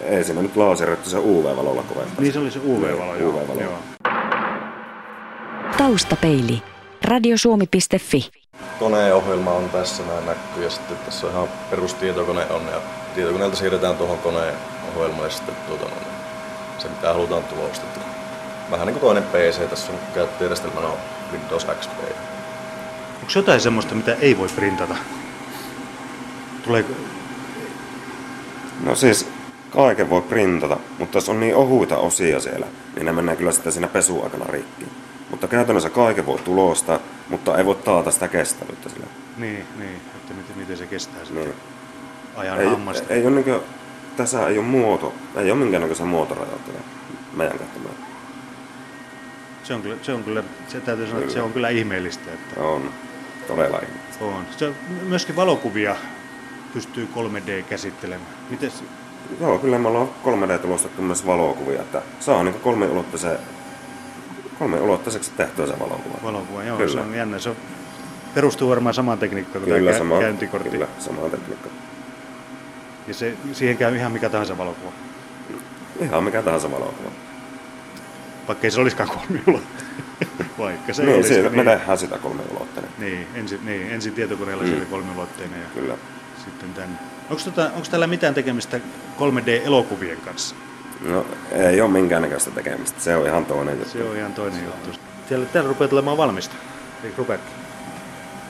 ei 0.01 0.25
siinä 0.25 0.43
nyt 0.43 0.57
laserittu 0.57 1.11
se 1.11 1.19
UV-valolla 1.19 1.83
koventaa. 1.83 2.21
Niin 2.21 2.33
se 2.33 2.39
oli 2.39 2.51
se 2.51 2.59
UV-valo, 2.59 3.17
joo. 3.17 3.31
UV-valo. 3.31 3.61
joo. 3.61 3.79
Taustapeili. 5.79 6.63
Radiosuomi.fi. 7.05 8.31
koneohjelma 8.79 9.53
on 9.53 9.71
tässä 9.71 10.03
näin 10.03 10.27
näkyy 10.27 10.65
ja 10.65 10.71
sitten 10.71 10.97
tässä 10.97 11.27
on 11.27 11.33
ihan 11.33 11.49
perustietokone 11.71 12.47
on 12.51 12.63
ja 12.73 12.81
tietokoneelta 13.15 13.57
siirretään 13.57 13.97
tuohon 13.97 14.19
koneen 14.19 14.55
ohjelmalle 14.97 15.31
sitten 15.31 15.55
tuota, 15.69 15.85
no, 15.85 15.91
se 16.79 16.89
mitä 16.89 17.13
halutaan 17.13 17.45
tulostetta. 17.45 18.01
Vähän 18.71 18.87
niin 18.87 18.95
kuin 18.95 19.01
toinen 19.01 19.23
PC, 19.23 19.71
tässä 19.71 19.93
on 19.93 19.99
käyttöjärjestelmänä 20.15 20.87
on 20.87 20.99
Windows 21.33 21.67
XP. 21.81 21.99
Onko 23.21 23.33
jotain 23.35 23.61
semmoista, 23.61 23.95
mitä 23.95 24.15
ei 24.21 24.39
voi 24.39 24.49
printata? 24.49 24.97
Tuleeko... 26.65 26.93
No 28.85 28.95
siis, 28.95 29.29
kaiken 29.71 30.11
voi 30.11 30.23
printata, 30.23 30.77
mutta 30.99 31.17
jos 31.17 31.29
on 31.29 31.41
niin 31.41 31.55
ohuita 31.57 31.97
osia 31.97 32.41
siellä, 32.41 32.67
niin 32.97 33.07
ne 33.07 33.13
menee 33.13 33.37
kyllä 33.37 33.53
sitten 33.53 33.73
siinä 33.73 33.89
pesuaikana 33.89 34.45
rikki. 34.49 34.85
Mutta 35.31 35.49
käytännössä 35.49 35.91
kaiken 35.91 36.27
voi 36.27 36.39
tulostaa, 36.39 36.99
mutta 37.29 37.59
ei 37.59 37.65
voi 37.67 37.75
taata 37.75 38.11
sitä 38.11 38.29
kestävyyttä 38.29 38.89
sillä. 38.89 39.07
Niin, 39.37 39.65
niin, 39.79 39.97
että 40.17 40.35
miten, 40.35 40.59
miten 40.59 40.77
se 40.77 40.87
kestää 40.87 41.25
sitten 41.25 41.45
Niin. 41.45 41.55
ajan 42.37 42.61
Ei, 42.61 42.67
hammasta. 42.69 43.15
ei 43.15 43.23
ole 43.27 43.31
niinkö, 43.35 43.61
tässä 44.17 44.49
ei 44.49 44.59
ole 44.59 44.67
muoto, 44.67 45.15
ei 45.37 45.51
ole 45.51 45.59
minkäännäköisiä 45.61 46.07
muotorajoitteita 46.07 46.81
meidän 47.33 47.59
käyttämään. 47.59 47.95
Se 49.65 49.75
on 49.75 49.83
kyllä, 49.83 49.97
se 50.03 50.13
on 50.13 50.25
kyllä, 50.25 50.45
se 50.69 50.81
täytyy 50.81 51.07
sanoa, 51.07 51.21
että 51.23 51.33
se 51.33 51.43
on 51.43 51.53
kyllä 51.53 51.69
ihmeellistä, 51.69 52.33
että 52.33 52.61
On 52.61 52.91
todella 53.49 53.79
ihmeellistä. 53.79 54.25
on. 54.25 54.45
Se 54.57 54.73
myöskin 55.09 55.37
valokuvia 55.37 55.97
pystyy 56.75 57.09
3D 57.15 57.63
käsittelemään. 57.69 58.31
Mites, 58.51 58.85
Joo, 59.41 59.59
kyllä 59.59 59.79
me 59.79 59.89
ollaan 59.89 60.09
3D-tulostettu 60.25 61.03
myös 61.03 61.27
valokuvia, 61.27 61.83
että 61.83 62.03
saa 62.21 62.43
niin 62.43 62.55
kolmiulotteisen, 62.61 63.39
kolmiulotteiseksi 64.59 65.31
tehtyä 65.37 65.67
se 65.67 65.79
valokuva. 65.79 66.19
valokuva, 66.23 66.65
joo, 66.65 66.77
Kyllä. 66.77 66.93
se 66.93 67.01
on 67.01 67.15
jännä. 67.15 67.39
Se 67.39 67.49
on, 67.49 67.57
perustuu 68.35 68.71
varmaan 68.71 68.95
samaan 68.95 69.19
tekniikkaan 69.19 69.65
kuin 69.65 69.75
Kyllä, 69.75 69.91
tämä 69.91 69.99
sama, 69.99 70.21
käyntikortti. 70.21 70.71
kyllä, 70.71 70.87
sama 70.99 71.21
tekniikka. 71.31 71.69
Ja 73.09 73.15
se, 73.15 73.35
siihen 73.53 73.77
käy 73.77 73.97
ihan 73.97 74.13
mikä 74.13 74.29
tahansa 74.31 74.59
valokuva. 74.59 74.93
Ihan 76.01 76.25
mikä 76.25 76.43
tahansa 76.43 76.71
valokuva. 76.71 77.11
Vaikka 78.49 78.67
ei 78.67 78.71
se 78.71 78.81
olisikaan 78.81 79.09
kolmiulotteinen. 79.09 79.89
Vaikka 80.59 80.93
se 80.93 81.03
niin, 81.03 81.15
olisi. 81.17 81.29
siitä, 81.35 81.49
niin, 81.49 81.65
me 81.67 81.77
tehdään 81.77 81.99
sitä 81.99 82.19
kolmiulotteinen. 82.19 82.91
niin, 82.99 83.27
ensin, 83.35 83.61
niin, 83.65 83.91
ensin 83.91 84.13
tietokoneella 84.13 84.63
mm. 84.63 84.71
se 84.71 84.77
oli 84.77 84.87
kolmiulotteinen 84.87 85.61
ja 85.61 85.67
Kyllä. 85.75 85.95
sitten 86.45 86.75
tänne. 86.75 86.97
Onko, 87.31 87.43
tota, 87.45 87.65
onko 87.75 87.87
täällä 87.91 88.07
mitään 88.07 88.35
tekemistä 88.35 88.81
3D-elokuvien 89.21 90.17
kanssa? 90.25 90.55
No, 91.01 91.27
ei 91.53 91.81
ole 91.81 91.91
minkäännäköistä 91.91 92.51
tekemistä. 92.51 93.01
Se 93.01 93.17
on 93.17 93.27
ihan 93.27 93.47
toinen 93.47 93.79
juttu. 93.79 93.93
Se 93.99 94.05
on 94.05 94.17
ihan 94.17 94.33
toinen 94.33 94.65
juttu. 94.65 94.91
Siellä, 95.29 95.47
täällä 95.47 95.69
rupeaa 95.69 95.89
tulemaan 95.89 96.17
valmista. 96.17 96.55
Eikö 97.05 97.15
rupeakin? 97.19 97.47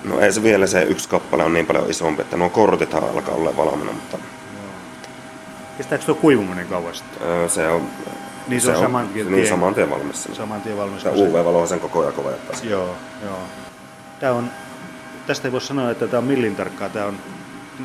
No 0.05 0.21
ei 0.21 0.33
se 0.33 0.43
vielä 0.43 0.67
se 0.67 0.83
yksi 0.83 1.09
kappale 1.09 1.45
on 1.45 1.53
niin 1.53 1.67
paljon 1.67 1.91
isompi, 1.91 2.23
että 2.23 2.37
nuo 2.37 2.49
kortithan 2.51 3.05
alkaa 3.05 3.35
olla 3.35 3.57
valmiina, 3.57 3.93
mutta 3.93 4.19
Kestääkö 5.77 6.05
tuo 6.05 6.15
kuivuminen 6.15 6.67
kauan 6.67 6.95
sitten? 6.95 7.29
öö, 7.29 7.49
se 7.49 7.69
on, 7.69 7.83
Niin 8.49 8.61
se 8.61 8.71
on 8.71 8.77
saman 8.83 9.09
tien- 9.15 9.31
niin, 9.31 9.49
saman 9.49 9.75
tien 9.75 9.91
valmis. 9.91 10.29
Saman 10.33 10.61
tien 10.61 10.77
valmis. 10.77 11.03
Kun 11.03 11.13
se- 11.19 11.23
UV-valoa 11.23 11.67
sen 11.67 11.81
koko 11.81 12.01
ajan 12.01 12.13
kovettaa. 12.13 12.57
Joo, 12.63 12.95
joo. 13.25 13.39
Tää 14.21 14.33
on, 14.33 14.51
tästä 15.27 15.49
ei 15.49 15.53
voi 15.53 15.61
sanoa, 15.61 15.91
että 15.91 16.07
tämä 16.07 16.19
on 16.19 16.25
millin 16.25 16.57
tarkkaa. 16.57 16.89
Tämä 16.89 17.07
on, 17.07 17.19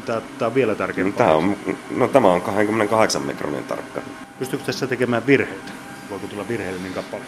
tää, 0.01 0.21
tää 0.39 0.47
on 0.47 0.55
vielä 0.55 0.75
tarkempaa. 0.75 1.17
Tämä 1.25 1.37
on, 1.37 1.55
no 1.91 2.07
tämä 2.07 2.27
on 2.31 2.41
28 2.41 3.21
mikronin 3.21 3.63
tarkka. 3.63 4.01
Pystyykö 4.39 4.65
tässä 4.65 4.87
tekemään 4.87 5.27
virheitä? 5.27 5.71
Voiko 6.09 6.27
tulla 6.27 6.47
virheellinen 6.47 6.93
kappale? 6.93 7.23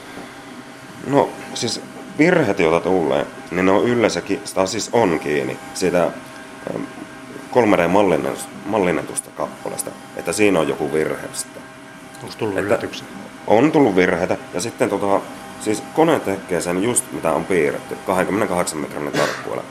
No 1.08 1.30
siis 1.54 1.82
virheet, 2.18 2.60
joita 2.60 2.80
tulee, 2.80 3.26
niin 3.52 3.66
ne 3.66 3.72
on 3.72 3.84
yleensä, 3.86 4.22
ki- 4.22 4.42
tai 4.56 4.68
siis 4.68 4.90
on 4.94 5.20
kiinni 5.20 5.58
siitä 5.74 6.04
ähm, 6.04 6.84
3D-mallinnetusta 7.54 9.30
kappaleesta, 9.36 9.92
että 10.16 10.34
siinä 10.34 10.60
on 10.60 10.68
joku 10.68 10.94
virhe 10.94 11.28
sitten. 11.34 11.62
Onko 12.24 12.36
tullut 12.38 12.54
Että- 12.58 12.68
yllätyksiä? 12.68 13.08
On 13.48 13.72
tullut 13.72 13.96
virheitä, 13.96 14.38
ja 14.54 14.62
sitten 14.62 14.90
tota, 14.90 15.22
siis 15.60 15.84
kone 15.94 16.20
tekee 16.20 16.62
sen 16.62 16.84
just 16.84 17.06
mitä 17.12 17.32
on 17.32 17.46
piirretty, 17.46 17.96
28 18.06 18.78
mikronin 18.80 19.12
tarkkuudella. 19.14 19.64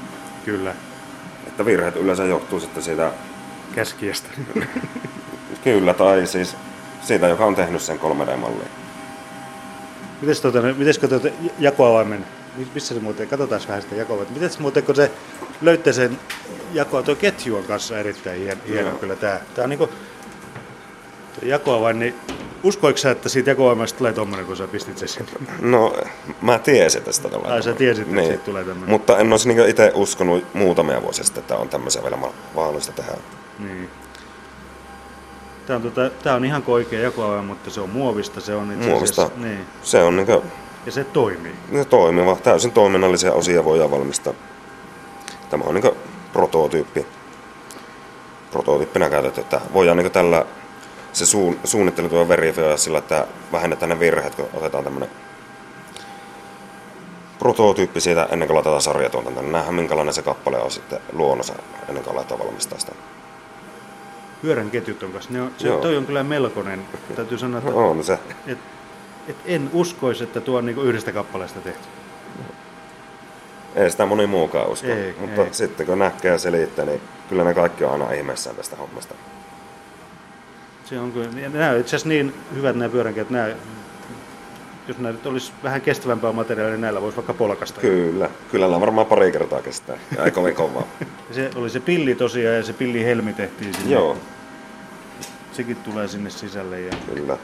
Kyllä. 0.45 0.75
Että 1.55 1.65
virheet 1.65 1.97
yleensä 1.97 2.25
johtuu 2.25 2.61
sitten 2.61 2.83
siitä, 2.83 3.13
Käskijästä. 3.75 4.29
kyllä, 5.65 5.95
tai 5.95 6.27
siis 6.27 6.57
siitä, 7.03 7.29
joka 7.29 7.45
on 7.45 7.55
tehnyt 7.55 7.83
sen 7.83 7.99
3D-malliin. 7.99 8.69
Mites 10.21 10.41
tuota, 10.41 10.63
mites 10.63 10.99
tuota 10.99 11.29
jakoavaimen, 11.59 12.27
mi- 12.57 12.69
missä 12.75 12.95
se 12.95 13.01
muuten, 13.01 13.29
katsotaan 13.29 13.61
vähän 13.69 13.83
sitä 13.83 13.95
jakoavainta. 13.95 14.33
Miten 14.33 14.51
se 14.51 14.61
muuten, 14.61 14.83
kun 14.83 14.97
se 14.97 15.11
löytää 15.63 15.93
sen 15.93 16.19
jakoa, 16.73 17.03
tuo 17.03 17.15
ketju 17.15 17.57
on 17.57 17.65
kanssa 17.65 17.99
erittäin 17.99 18.41
hieno, 18.41 18.61
hieno 18.69 18.91
kyllä 18.91 19.17
tää. 19.17 19.41
Tää 19.55 19.65
on 19.65 19.71
niinku, 19.71 19.89
jakoavain, 21.43 21.99
niin 21.99 22.15
uskoiko 22.65 22.97
sä, 22.99 23.11
että 23.11 23.29
siitä 23.29 23.51
jakoavaimesta 23.51 23.99
tulee 23.99 24.13
tommonen, 24.13 24.47
kun 24.47 24.57
sä 24.57 24.67
pistit 24.67 24.99
sen 24.99 25.09
sinne? 25.09 25.33
No, 25.61 25.97
mä 26.43 26.59
tiesin, 26.59 26.99
että 26.99 27.13
sitä 27.13 27.29
tulee. 27.29 27.53
Ai, 27.53 27.63
sä 27.63 27.73
tiesit, 27.73 28.03
että 28.03 28.17
niin. 28.17 28.27
siitä 28.29 28.45
tulee 28.45 28.65
tämmönen. 28.65 28.91
Mutta 28.91 29.19
en 29.19 29.33
olisi 29.33 29.49
niin 29.49 29.69
itse 29.69 29.93
uskonut 29.95 30.45
muutamia 30.55 31.03
vuosia 31.03 31.25
sitten, 31.25 31.41
että 31.41 31.57
on 31.57 31.69
tämmöisiä 31.69 32.03
vielä 32.03 32.17
ma- 32.17 32.33
mahdollista 32.55 32.93
tehdä. 32.93 33.13
Niin. 33.59 33.91
Tää 35.67 35.77
on, 35.77 35.83
tota, 35.83 36.11
tää 36.23 36.35
on 36.35 36.45
ihan 36.45 36.63
kuin 36.63 36.75
oikea 36.75 37.01
jakoavain, 37.01 37.45
mutta 37.45 37.71
se 37.71 37.81
on 37.81 37.91
muovista. 37.91 38.41
Se 38.41 38.55
on 38.55 38.73
itse 38.73 38.89
Muovista. 38.89 39.23
asiassa- 39.23 39.45
Niin. 39.47 39.61
Se 39.83 40.03
on 40.03 40.17
niin 40.17 40.27
Ja 40.87 40.93
se 40.93 41.05
toimii. 41.05 41.53
toimiva, 41.91 42.37
täysin 42.37 42.73
toiminnallisia 42.73 43.33
osia 43.33 43.65
voidaan 43.65 43.91
valmistaa. 43.91 44.33
Tämä 45.51 45.65
on 45.67 45.75
niin 45.75 45.93
prototyyppi. 46.33 47.07
Prototyyppinä 48.51 49.11
käytetty, 49.11 49.41
että 49.41 49.61
voidaan 49.73 49.97
niin 49.97 50.13
tällä 50.13 50.47
se 51.15 51.27
suun, 51.27 51.61
suunnittelu 51.65 52.09
tuo 52.09 52.29
verifioida 52.29 52.77
sillä, 52.77 52.99
että 52.99 53.27
vähennetään 53.53 53.89
ne 53.89 54.01
virheet, 54.01 54.35
kun 54.35 54.49
otetaan 54.55 54.85
tämmöinen 54.85 55.11
prototyyppi 57.39 58.01
siitä 58.01 58.29
ennen 58.31 58.49
kuin 58.49 58.55
laitetaan 58.55 58.83
sarjatuotantoon. 58.83 59.45
Niin 59.45 59.53
nähdään 59.53 59.75
minkälainen 59.75 60.15
se 60.15 60.23
kappale 60.23 60.59
on 60.59 60.71
sitten 60.71 61.01
luonnossa 61.13 61.55
ennen 61.89 62.05
kuin 62.05 62.17
aletaan 62.17 62.41
valmistaa 62.41 62.79
sitä. 62.79 62.93
Pyörän 64.43 64.71
ketjut 64.71 65.03
on 65.03 65.13
kanssa. 65.13 65.33
Ne 65.33 65.43
on, 65.43 65.51
se, 65.59 65.69
Joo. 65.69 65.81
toi 65.81 65.97
on 65.97 66.07
kyllä 66.07 66.23
melkoinen. 66.25 66.85
Täytyy 67.17 67.39
sanoa, 67.39 67.59
että 67.59 67.75
on 67.75 68.05
se. 68.05 68.19
et, 68.47 68.59
et 69.29 69.37
en 69.47 69.71
uskoisi, 69.73 70.25
että 70.25 70.41
tuo 70.41 70.59
on 70.59 70.67
niinku 70.67 70.83
yhdestä 70.83 71.13
kappaleesta 71.13 71.61
tehty. 71.61 71.89
Ei 73.75 73.91
sitä 73.91 74.07
moni 74.07 74.27
muukaan 74.27 74.69
usko. 74.69 74.87
Ei, 74.87 75.15
Mutta 75.21 75.43
ei. 75.43 75.55
sitten 75.55 75.87
kun 75.87 75.99
näkee 75.99 76.31
ja 76.31 76.39
selittää, 76.39 76.85
niin 76.85 77.01
kyllä 77.29 77.45
ne 77.45 77.55
kaikki 77.55 77.85
on 77.85 77.93
aina 77.93 78.13
ihmeessään 78.13 78.57
tästä 78.57 78.77
hommasta. 78.77 79.15
Se 80.85 80.99
on 81.01 81.13
kyllä, 81.13 81.41
ja 81.41 81.49
nämä 81.49 81.71
on 81.71 81.81
itse 81.81 81.89
asiassa 81.97 82.09
niin 82.09 82.35
hyvät 82.55 82.77
nämä 82.77 82.89
pyöränketjut, 82.89 83.31
nämä, 83.31 83.49
jos 84.89 84.99
nämä 84.99 85.13
nyt 85.13 85.27
olisi 85.27 85.53
vähän 85.63 85.81
kestävämpää 85.81 86.33
materiaalia, 86.33 86.73
niin 86.75 86.81
näillä 86.81 87.03
voisi 87.03 87.17
vaikka 87.17 87.35
polkasta. 87.35 87.81
Kyllä. 87.81 88.31
Kyllä 88.51 88.67
nämä 88.67 88.81
varmaan 88.81 89.07
pari 89.07 89.33
kertaa 89.33 89.63
kestää. 89.63 89.97
Ja 90.17 90.25
ei 90.25 90.31
kovin 90.31 90.55
kovaa. 90.55 90.87
Se 91.31 91.51
oli 91.55 91.71
se 91.71 91.81
pilli 91.81 92.15
tosiaan 92.15 92.57
ja 92.57 92.63
se 92.63 92.73
pilli 92.73 93.05
helmi 93.05 93.33
tehtiin 93.33 93.75
sinne. 93.75 93.91
Joo, 93.95 94.17
Sekin 95.53 95.77
tulee 95.77 96.09
sinne 96.09 96.31
sisälle. 96.31 96.81
Ja... 96.81 96.95
kyllä. 97.15 97.37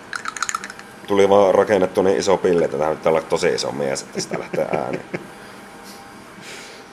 Tuli 1.07 1.29
vaan 1.29 1.55
rakennettu 1.55 2.03
niin 2.03 2.19
iso 2.19 2.37
pilli, 2.37 2.65
että 2.65 2.79
tämä 2.79 2.95
pitää 2.95 3.11
olla 3.13 3.23
tosi 3.23 3.49
iso 3.49 3.73
mies, 3.73 4.03
että 4.03 4.21
sitä 4.21 4.39
lähtee 4.39 4.69
ääni. 4.79 5.01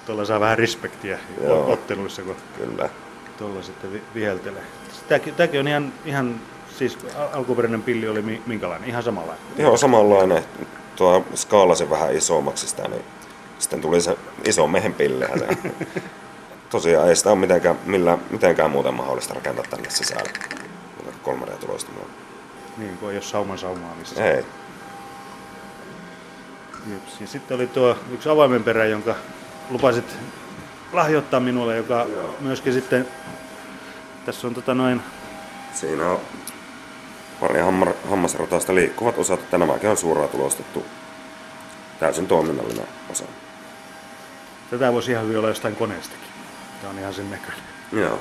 Tuolla 0.05 0.25
saa 0.25 0.39
vähän 0.39 0.57
respektiä 0.57 1.19
Joo. 1.43 1.71
otteluissa, 1.71 2.21
kun 2.21 2.35
Kyllä. 2.57 2.89
tuolla 3.37 3.61
sitten 3.61 3.93
vi- 3.93 4.03
viheltelee. 4.15 4.63
Tämäkin, 5.07 5.35
tämäkin 5.35 5.59
on 5.59 5.67
ihan, 5.67 5.93
ihan 6.05 6.35
siis 6.77 6.97
al- 7.15 7.27
alkuperäinen 7.33 7.83
pilli 7.83 8.07
oli 8.07 8.21
mi- 8.21 8.41
minkälainen? 8.45 8.89
Ihan 8.89 9.03
samanlainen. 9.03 9.43
Joo, 9.57 9.77
samanlainen. 9.77 10.43
Tuo 10.95 11.25
skaalasin 11.35 11.89
vähän 11.89 12.15
isommaksi 12.15 12.67
sitä, 12.67 12.87
niin 12.87 13.01
sitten 13.59 13.81
tuli 13.81 14.01
se 14.01 14.17
iso 14.45 14.67
miehen 14.67 14.93
pillihän 14.93 15.39
se. 15.39 15.47
Tosiaan 16.69 17.09
ei 17.09 17.15
sitä 17.15 17.29
ole 17.29 17.39
mitenkään, 17.39 17.79
millään, 17.85 18.19
mitenkään 18.29 18.71
muuten 18.71 18.93
mahdollista 18.93 19.33
rakentaa 19.33 19.65
tänne 19.69 19.89
sisälle. 19.89 20.29
3D-tulostamalla. 21.25 22.09
Niin, 22.77 22.97
kun 22.97 23.09
ei 23.09 23.15
ole 23.15 23.23
sauman 23.23 23.57
saumaamista. 23.57 24.23
Ei. 24.23 24.45
Jeps. 26.91 27.21
Ja 27.21 27.27
sitten 27.27 27.55
oli 27.55 27.67
tuo 27.67 27.97
yksi 28.13 28.29
avaimenperä, 28.29 28.85
jonka 28.85 29.15
lupasit 29.69 30.17
lahjoittaa 30.93 31.39
minulle, 31.39 31.77
joka 31.77 32.05
Joo. 32.15 32.35
myöskin 32.39 32.73
sitten, 32.73 33.07
tässä 34.27 34.47
on 34.47 34.53
tota 34.53 34.73
noin, 34.73 35.01
Siinä 35.73 36.09
on 36.09 36.19
pari 37.39 37.59
hammar, 37.59 37.93
hammasrataista 38.09 38.75
liikkuvat 38.75 39.17
osat, 39.17 39.39
että 39.39 39.57
nämäkin 39.57 39.89
on 39.89 39.97
suoraan 39.97 40.29
tulostettu 40.29 40.85
täysin 41.99 42.27
toiminnallinen 42.27 42.87
osa. 43.11 43.23
tätä 44.69 44.93
voisi 44.93 45.11
ihan 45.11 45.23
hyvin 45.23 45.37
olla 45.37 45.47
jostain 45.47 45.75
koneestakin. 45.75 46.27
Tämä 46.81 46.93
on 46.93 46.99
ihan 46.99 47.13
sen 47.13 47.31
näköinen. 47.31 47.63
Joo. 47.91 48.19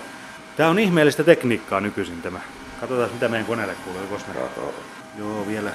Tämä 0.57 0.69
on 0.69 0.79
ihmeellistä 0.79 1.25
tekniikkaa 1.25 1.81
nykyisin 1.81 2.23
tämä. 2.23 2.41
Katsotaan 2.81 3.13
mitä 3.13 3.29
meidän 3.29 3.47
koneelle 3.47 3.75
kuuluu. 3.85 4.07
Koska 4.07 4.33
me... 4.33 4.41
Joo, 5.19 5.47
vielä, 5.47 5.71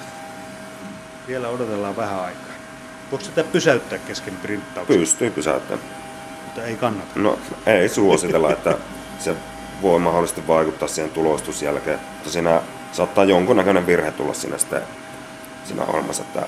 vielä 1.28 1.50
odotellaan 1.50 1.98
vähän 1.98 2.20
aikaa. 2.20 2.54
Voiko 3.12 3.26
sitä 3.26 3.44
pysäyttää 3.44 4.00
kesken 4.00 4.38
printtauksen? 4.38 4.98
Pystyy 4.98 5.32
pysäyttämään. 5.32 5.88
Mutta 6.46 6.64
ei 6.64 6.76
kannata. 6.76 7.12
No 7.16 7.40
ei 7.66 7.90
suositella, 7.90 8.52
että 8.52 8.78
se 9.20 9.36
voi 9.82 10.00
mahdollisesti 10.00 10.48
vaikuttaa 10.48 10.88
siihen 10.88 11.12
tulostusjälkeen. 11.12 12.00
Mutta 12.14 12.30
siinä 12.30 12.62
saattaa 12.92 13.24
jonkunnäköinen 13.24 13.88
virhe 13.88 14.12
tulla 14.12 14.34
siinä 14.34 14.58
sitten 14.58 14.82
siinä 15.64 15.84
ohjelmassa, 15.84 16.24
että 16.24 16.48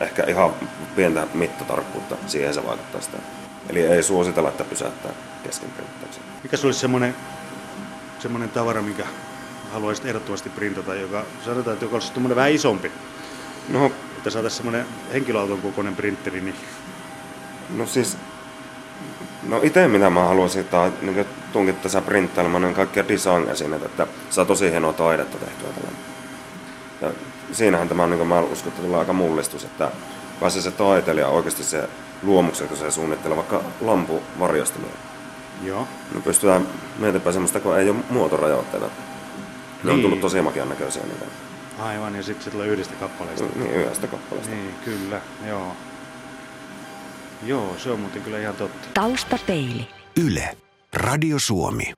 ehkä 0.00 0.24
ihan 0.24 0.50
pientä 0.96 1.26
mittatarkkuutta 1.34 2.16
siihen 2.26 2.54
se 2.54 2.66
vaikuttaa 2.66 3.00
sitä. 3.00 3.18
Eli 3.70 3.86
ei 3.86 4.02
suositella, 4.02 4.48
että 4.48 4.64
pysäyttää 4.64 5.12
kesken 5.44 5.70
printtauksen. 5.70 6.22
Mikä 6.42 6.56
se 6.56 6.66
olisi 6.66 6.80
semmoinen, 6.80 7.14
semmoinen 8.18 8.50
tavara, 8.50 8.82
minkä 8.82 9.04
haluaisit 9.72 10.06
ehdottomasti 10.06 10.50
printata, 10.50 10.94
joka 10.94 11.24
sanotaan, 11.44 11.74
että 11.74 11.84
joka 11.84 11.96
olisi 11.96 12.08
semmoinen 12.08 12.36
vähän 12.36 12.52
isompi, 12.52 12.92
No, 13.68 13.92
että 14.16 14.30
saataisiin 14.30 14.56
semmoinen 14.56 14.86
henkilöauton 15.12 15.62
kokoinen 15.62 15.96
printeri, 15.96 16.40
niin 16.40 16.54
no 17.76 17.86
siis, 17.86 18.16
no 19.48 19.60
itse 19.62 19.88
mitä 19.88 20.10
mä 20.10 20.24
haluaisin, 20.24 20.60
että 20.60 20.90
niin 21.02 21.26
tunkit 21.52 21.82
tässä 21.82 22.00
printtailemaan, 22.00 22.62
niin 22.62 22.74
kaikkia 22.74 23.08
design-esineitä, 23.08 23.86
että 23.86 24.06
saa 24.30 24.44
tosi 24.44 24.70
hienoa 24.70 24.92
taidetta 24.92 25.38
tehtyä 25.38 25.68
tällä. 25.74 25.88
Ja 27.00 27.10
siinähän 27.52 27.88
tämä 27.88 28.02
on, 28.02 28.10
niin 28.10 28.18
kuin 28.18 28.28
mä 28.28 28.40
uskon, 28.40 28.72
että 28.72 28.82
tulee 28.82 28.98
aika 28.98 29.12
mullistus, 29.12 29.64
että 29.64 29.90
pääsee 30.40 30.62
se 30.62 30.70
taiteilija 30.70 31.28
oikeasti 31.28 31.64
se 31.64 31.88
luomuksen, 32.22 32.68
kun 32.68 32.76
se 32.76 32.90
suunnittelee 32.90 33.36
vaikka 33.36 33.62
lampuvarjostimia. 33.80 34.90
joo. 35.64 35.88
Me 36.14 36.20
pystytään 36.20 36.66
mietipä 36.98 37.32
semmoista, 37.32 37.60
kun 37.60 37.78
ei 37.78 37.90
ole 37.90 37.98
muotorajoitteita. 38.10 38.86
Ne 38.86 39.90
on 39.90 39.96
Niin. 39.96 40.02
tullut 40.02 40.20
tosi 40.20 40.40
makian 40.42 40.68
näköisiä 40.68 41.02
niitä. 41.02 41.24
Aivan, 41.78 42.14
ja 42.16 42.22
sitten 42.22 42.44
se 42.44 42.50
tulee 42.50 42.66
yhdestä 42.66 42.94
kappaleesta. 43.00 43.46
Niin 43.56 43.70
yhdestä 43.74 44.06
kappaleesta. 44.06 44.54
Niin, 44.54 44.74
kyllä, 44.84 45.20
joo. 45.48 45.72
Joo, 47.46 47.74
se 47.78 47.90
on 47.90 48.00
muuten 48.00 48.22
kyllä 48.22 48.38
ihan 48.38 48.54
totta. 48.56 48.88
Taustapeili. 48.94 49.88
Yle. 50.16 50.56
Radio 50.92 51.38
Suomi. 51.38 51.92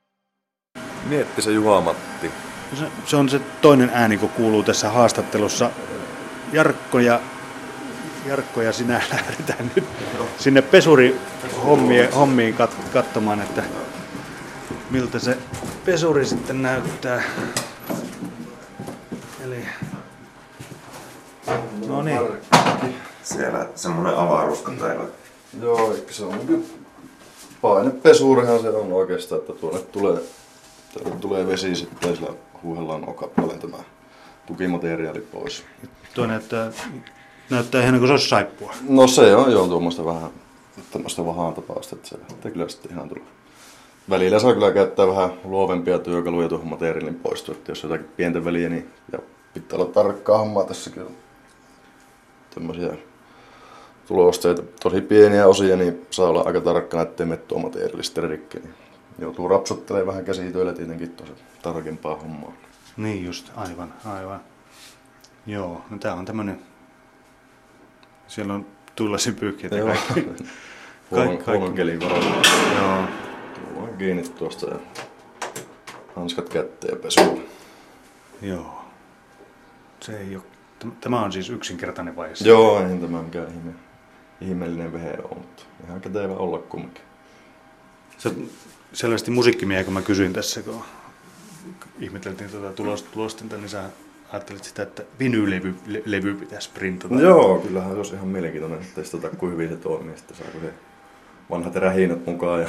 Mietti 1.05 1.43
se 1.43 1.53
Juha 1.53 1.81
Matti. 1.81 2.31
Se, 2.79 2.85
se 3.07 3.17
on 3.17 3.29
se 3.29 3.41
toinen 3.61 3.91
ääni, 3.95 4.19
kun 4.19 4.29
kuuluu 4.29 4.63
tässä 4.63 4.91
haastattelussa. 4.91 5.71
Jarkko 6.53 6.99
ja, 6.99 7.21
Jarkko 8.27 8.63
ja 8.63 8.73
sinä 8.73 9.01
lähdetään 9.13 9.71
nyt 9.77 9.85
sinne 10.39 10.63
pesuri 10.63 11.21
hommiin, 11.65 12.13
hommiin 12.13 12.55
kat, 12.55 12.77
katsomaan, 12.93 13.41
että 13.41 13.63
miltä 14.91 15.19
se 15.19 15.39
pesuri 15.85 16.25
sitten 16.27 16.63
näyttää. 16.63 17.23
Eli... 19.45 19.67
No 21.87 22.03
niin, 22.03 22.21
Siellä 23.23 23.67
semmoinen 23.75 24.15
avaruus, 24.15 24.63
kun 24.63 24.77
teillä 24.77 25.05
Joo, 25.61 25.97
se 26.11 26.25
on 26.25 26.65
painepesurihan 27.63 28.61
se 28.61 28.69
on 28.69 28.93
oikeastaan, 28.93 29.41
että 29.41 29.53
tuonne 29.53 29.81
tulee, 29.81 30.21
tuonne 30.93 31.21
tulee 31.21 31.47
vesi 31.47 31.75
sitten 31.75 32.17
sillä 32.17 32.31
huuhellaan 32.63 33.01
nuo 33.01 33.15
kappaleen 33.15 33.61
tämä 33.61 33.77
tukimateriaali 34.47 35.21
pois. 35.21 35.65
tuo 36.15 36.27
näyttää, 36.27 36.73
näyttää 37.51 37.81
ihan 37.81 37.93
niin 37.93 38.01
kuin 38.01 38.09
se 38.09 38.13
olisi 38.13 38.29
saippua. 38.29 38.75
No 38.89 39.07
se 39.07 39.37
on 39.37 39.53
joo 39.53 39.69
tuommoista 39.69 40.05
vähän 40.05 40.31
tämmöistä 40.91 41.27
vahaan 41.27 41.55
tapausta, 41.55 41.97
että 41.97 42.09
se 42.09 42.19
lähtee 42.19 42.51
kyllä 42.51 42.69
sitten 42.69 42.93
ihan 42.93 43.09
tulla. 43.09 43.27
Välillä 44.11 44.39
saa 44.39 44.53
kyllä 44.53 44.73
käyttää 44.73 45.07
vähän 45.07 45.31
luovempia 45.45 45.99
työkaluja 45.99 46.49
tuohon 46.49 46.69
materiaalin 46.69 47.15
poistua, 47.15 47.55
että 47.55 47.71
jos 47.71 47.83
jotakin 47.83 48.09
pientä 48.17 48.45
väliä, 48.45 48.69
niin 48.69 48.91
ja 49.13 49.19
pitää 49.55 49.79
olla 49.79 49.93
tarkkaa 49.93 50.39
hommaa 50.39 50.65
tässä 50.65 50.91
kyllä. 50.91 51.11
Tämmöisiä 52.55 52.93
tulosteita, 54.11 54.63
tosi 54.83 55.01
pieniä 55.01 55.47
osia, 55.47 55.77
niin 55.77 56.07
saa 56.11 56.29
olla 56.29 56.43
aika 56.47 56.61
tarkkana, 56.61 57.03
ettei 57.03 57.27
mene 57.27 57.41
tuo 57.41 57.59
materiaali 57.59 58.05
sitten 58.05 58.31
rikki. 58.31 58.59
Niin 58.59 58.75
joutuu 59.19 59.49
rapsuttelemaan 59.49 60.07
vähän 60.07 60.25
käsitöillä 60.25 60.73
tietenkin 60.73 61.11
tosi 61.11 61.33
tarkempaa 61.63 62.17
hommaa. 62.17 62.53
Niin 62.97 63.25
just, 63.25 63.51
aivan, 63.57 63.95
aivan. 64.05 64.41
Joo, 65.47 65.85
no 65.91 65.99
tää 65.99 66.15
on 66.15 66.25
tämmönen... 66.25 66.61
Siellä 68.27 68.55
on 68.55 68.67
tullasin 68.97 69.35
pyyhkeitä 69.35 69.77
ja 69.77 69.85
kaikki. 69.85 70.29
Kaikki. 71.45 71.73
kelin 71.77 72.01
varalla. 72.01 72.43
Joo. 72.79 73.05
Tullaan 73.55 73.99
kiinni 73.99 74.23
tuosta 74.23 74.67
ja 74.71 74.77
hanskat 76.17 76.49
kätteen 76.49 76.95
ja 76.95 77.01
pesuun. 77.03 77.43
Joo. 78.43 78.85
Se 80.01 80.19
ei 80.19 80.37
ole... 80.37 80.43
täm- 80.85 80.93
Tämä 81.01 81.21
on 81.25 81.33
siis 81.33 81.51
yksinkertainen 81.51 82.17
vaihe. 82.17 82.35
Joo, 82.45 82.81
ei 82.81 82.99
tämä 82.99 83.23
mikään 83.23 83.49
ihme, 83.49 83.73
ihmeellinen 84.41 84.93
vehe 84.93 85.11
ole, 85.11 85.35
mutta 85.35 85.63
ihan 85.87 86.01
kätevä 86.01 86.35
olla 86.35 86.59
kumminkin. 86.59 87.03
Sä 88.19 88.31
selvästi 88.93 89.31
musiikkimiehiä, 89.31 89.85
kun 89.85 89.95
mä 89.95 90.03
kysyin 90.03 90.33
tässä, 90.33 90.63
kun 90.63 90.83
ihmeteltiin 92.01 92.51
tuota 92.51 92.73
tulos, 92.73 93.03
tulostinta, 93.03 93.57
niin 93.57 93.69
sä 93.69 93.91
ajattelit 94.33 94.65
sitä, 94.65 94.83
että 94.83 95.03
vinylevy 95.19 95.75
le, 95.87 96.03
levy 96.05 96.35
pitäisi 96.35 96.71
printata. 96.75 97.15
No 97.15 97.21
joo, 97.21 97.59
kyllähän 97.59 97.91
se 97.91 97.97
olisi 97.97 98.15
ihan 98.15 98.29
mielenkiintoinen 98.29 98.87
testata, 98.95 99.29
kuin 99.29 99.53
hyvin 99.53 99.69
se 99.69 99.77
toimii, 99.77 100.17
sitten 100.17 100.37
saako 100.37 100.59
se 100.61 100.73
vanhat 101.51 101.77
rähinät 101.77 102.27
mukaan 102.27 102.61
ja 102.61 102.69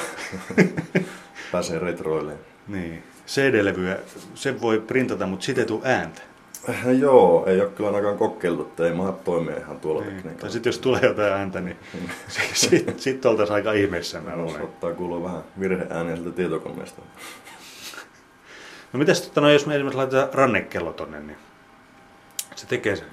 pääsee 1.52 1.80
retroille. 1.80 2.34
Niin. 2.68 3.04
CD-levyä, 3.28 3.98
sen 4.36 4.62
voi 4.62 4.80
printata, 4.80 5.28
mutta 5.28 5.46
siitä 5.46 5.62
ei 5.62 5.68
tule 5.68 5.82
ääntä. 5.84 6.22
Eh, 6.70 7.00
joo, 7.00 7.46
ei 7.48 7.62
ole 7.62 7.70
kyllä 7.70 7.90
ainakaan 7.90 8.18
kokeiltu, 8.18 8.62
että 8.62 8.86
ei 8.86 8.94
maha 8.94 9.12
toimia 9.12 9.58
ihan 9.58 9.80
tuolla 9.80 10.02
Niin. 10.02 10.14
tekniikalla. 10.16 10.42
Tai 10.42 10.50
sitten 10.52 10.70
jos 10.70 10.80
tulee 10.80 11.02
jotain 11.04 11.34
ääntä, 11.34 11.62
niin 11.62 11.78
sitten 12.54 13.00
sit 13.00 13.26
oltaisiin 13.26 13.56
aika 13.56 13.72
ihmeessä, 13.74 14.22
mä 14.22 14.30
No, 14.32 14.38
luulen. 14.38 14.56
saattaa 14.62 14.94
kuulua 14.94 15.24
vähän 15.24 15.44
virheääniä 15.60 16.16
sieltä 16.16 16.32
tietokoneesta. 16.36 17.02
No 18.94 19.00
mitäs 19.00 19.22
tota, 19.22 19.42
no, 19.42 19.50
jos 19.50 19.66
me 19.66 19.76
esimerkiksi 19.76 19.98
laitetaan 19.98 20.30
rannekello 20.34 20.94
tonne, 20.94 21.20
niin 21.20 21.38
se 22.56 22.68
tekee 22.68 22.96
sen 22.96 23.08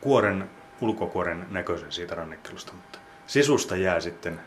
kuoren, 0.00 0.50
ulkokuoren 0.80 1.46
näköisen 1.50 1.92
siitä 1.92 2.14
rannekellosta, 2.14 2.72
mutta 2.72 2.98
sisusta 3.26 3.76
jää 3.76 4.00
sitten 4.00 4.40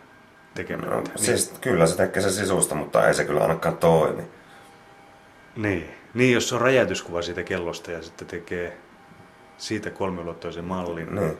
tekemättä. 0.56 0.95
No, 0.95 1.04
siis 1.15 1.54
kyllä 1.62 1.88
se 1.88 1.98
tekee 1.98 2.22
se 2.24 2.32
sisusta, 2.32 2.76
mutta 2.76 3.08
ei 3.08 3.13
se 3.13 3.26
kyllä 3.26 3.41
ainakaan 3.41 3.78
toimi. 3.78 4.24
Niin. 5.56 5.89
Niin, 6.13 6.34
jos 6.34 6.50
se 6.50 6.56
on 6.56 6.62
räjäytyskuva 6.62 7.22
siitä 7.22 7.43
kellosta 7.43 7.91
ja 7.91 8.02
sitten 8.02 8.28
tekee 8.28 8.78
siitä 9.58 9.89
kolmiulotteisen 9.89 10.65
mallin. 10.65 11.15
Niin. 11.15 11.38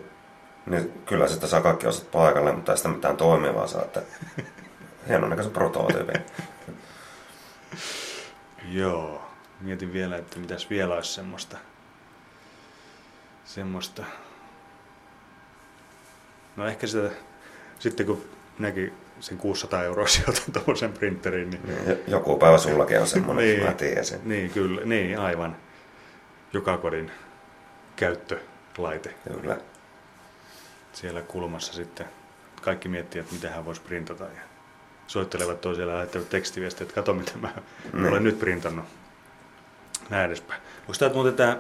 niin 0.65 1.01
kyllä 1.05 1.27
sitä 1.27 1.47
saa 1.47 1.62
kaikki 1.62 1.88
osat 1.88 2.12
paikalle, 2.12 2.51
mutta 2.51 2.71
ei 2.71 2.77
sitä 2.77 2.89
mitään 2.89 3.17
toimivaa 3.17 3.67
saa. 3.67 3.82
Että 3.82 4.01
hienon 5.08 5.29
näköisen 5.29 5.53
prototyypin. 5.53 6.21
Joo. 8.71 9.21
Mietin 9.62 9.93
vielä, 9.93 10.17
että 10.17 10.39
mitäs 10.39 10.69
vielä 10.69 10.95
olisi 10.95 11.13
semmoista. 11.13 11.58
Semmoista. 13.45 14.03
No 16.55 16.67
ehkä 16.67 16.88
sitä, 16.88 17.10
sitten 17.79 18.05
kun 18.05 18.25
näki 18.59 18.93
sen 19.19 19.37
600 19.37 19.83
euroa 19.83 20.07
sijoitan 20.17 20.53
tuommoisen 20.53 20.93
printeriin, 20.93 21.49
niin 21.49 21.61
Niin, 21.85 21.97
Joku 22.07 22.37
päivä 22.37 22.57
sullakin 22.57 22.99
on 22.99 23.07
semmoinen, 23.07 23.45
niin. 23.45 23.63
mä 23.65 23.73
tiesin. 23.73 24.19
Niin, 24.25 24.49
kyllä, 24.49 24.81
niin, 24.85 25.19
aivan. 25.19 25.55
Joka 26.53 26.77
kodin 26.77 27.11
käyttölaite. 27.95 29.13
Kyllä. 29.41 29.57
Siellä 30.93 31.21
kulmassa 31.21 31.73
sitten 31.73 32.07
kaikki 32.61 32.89
miettii, 32.89 33.19
että 33.21 33.33
mitä 33.33 33.49
hän 33.49 33.65
voisi 33.65 33.81
printata. 33.81 34.23
Ja 34.23 34.41
soittelevat 35.07 35.61
toiselle 35.61 35.91
ja 35.91 35.95
lähettävät 35.97 36.29
tekstiviestiä, 36.29 36.83
että 36.83 36.95
kato 36.95 37.13
mitä 37.13 37.31
mä 37.41 37.49
Niin. 37.93 38.05
olen 38.05 38.23
nyt 38.23 38.39
printannut. 38.39 38.85
Näin 40.09 40.25
edespäin. 40.25 40.61
Onko 40.81 40.93
tämä 40.99 41.13
muuten 41.13 41.33
tämä 41.33 41.57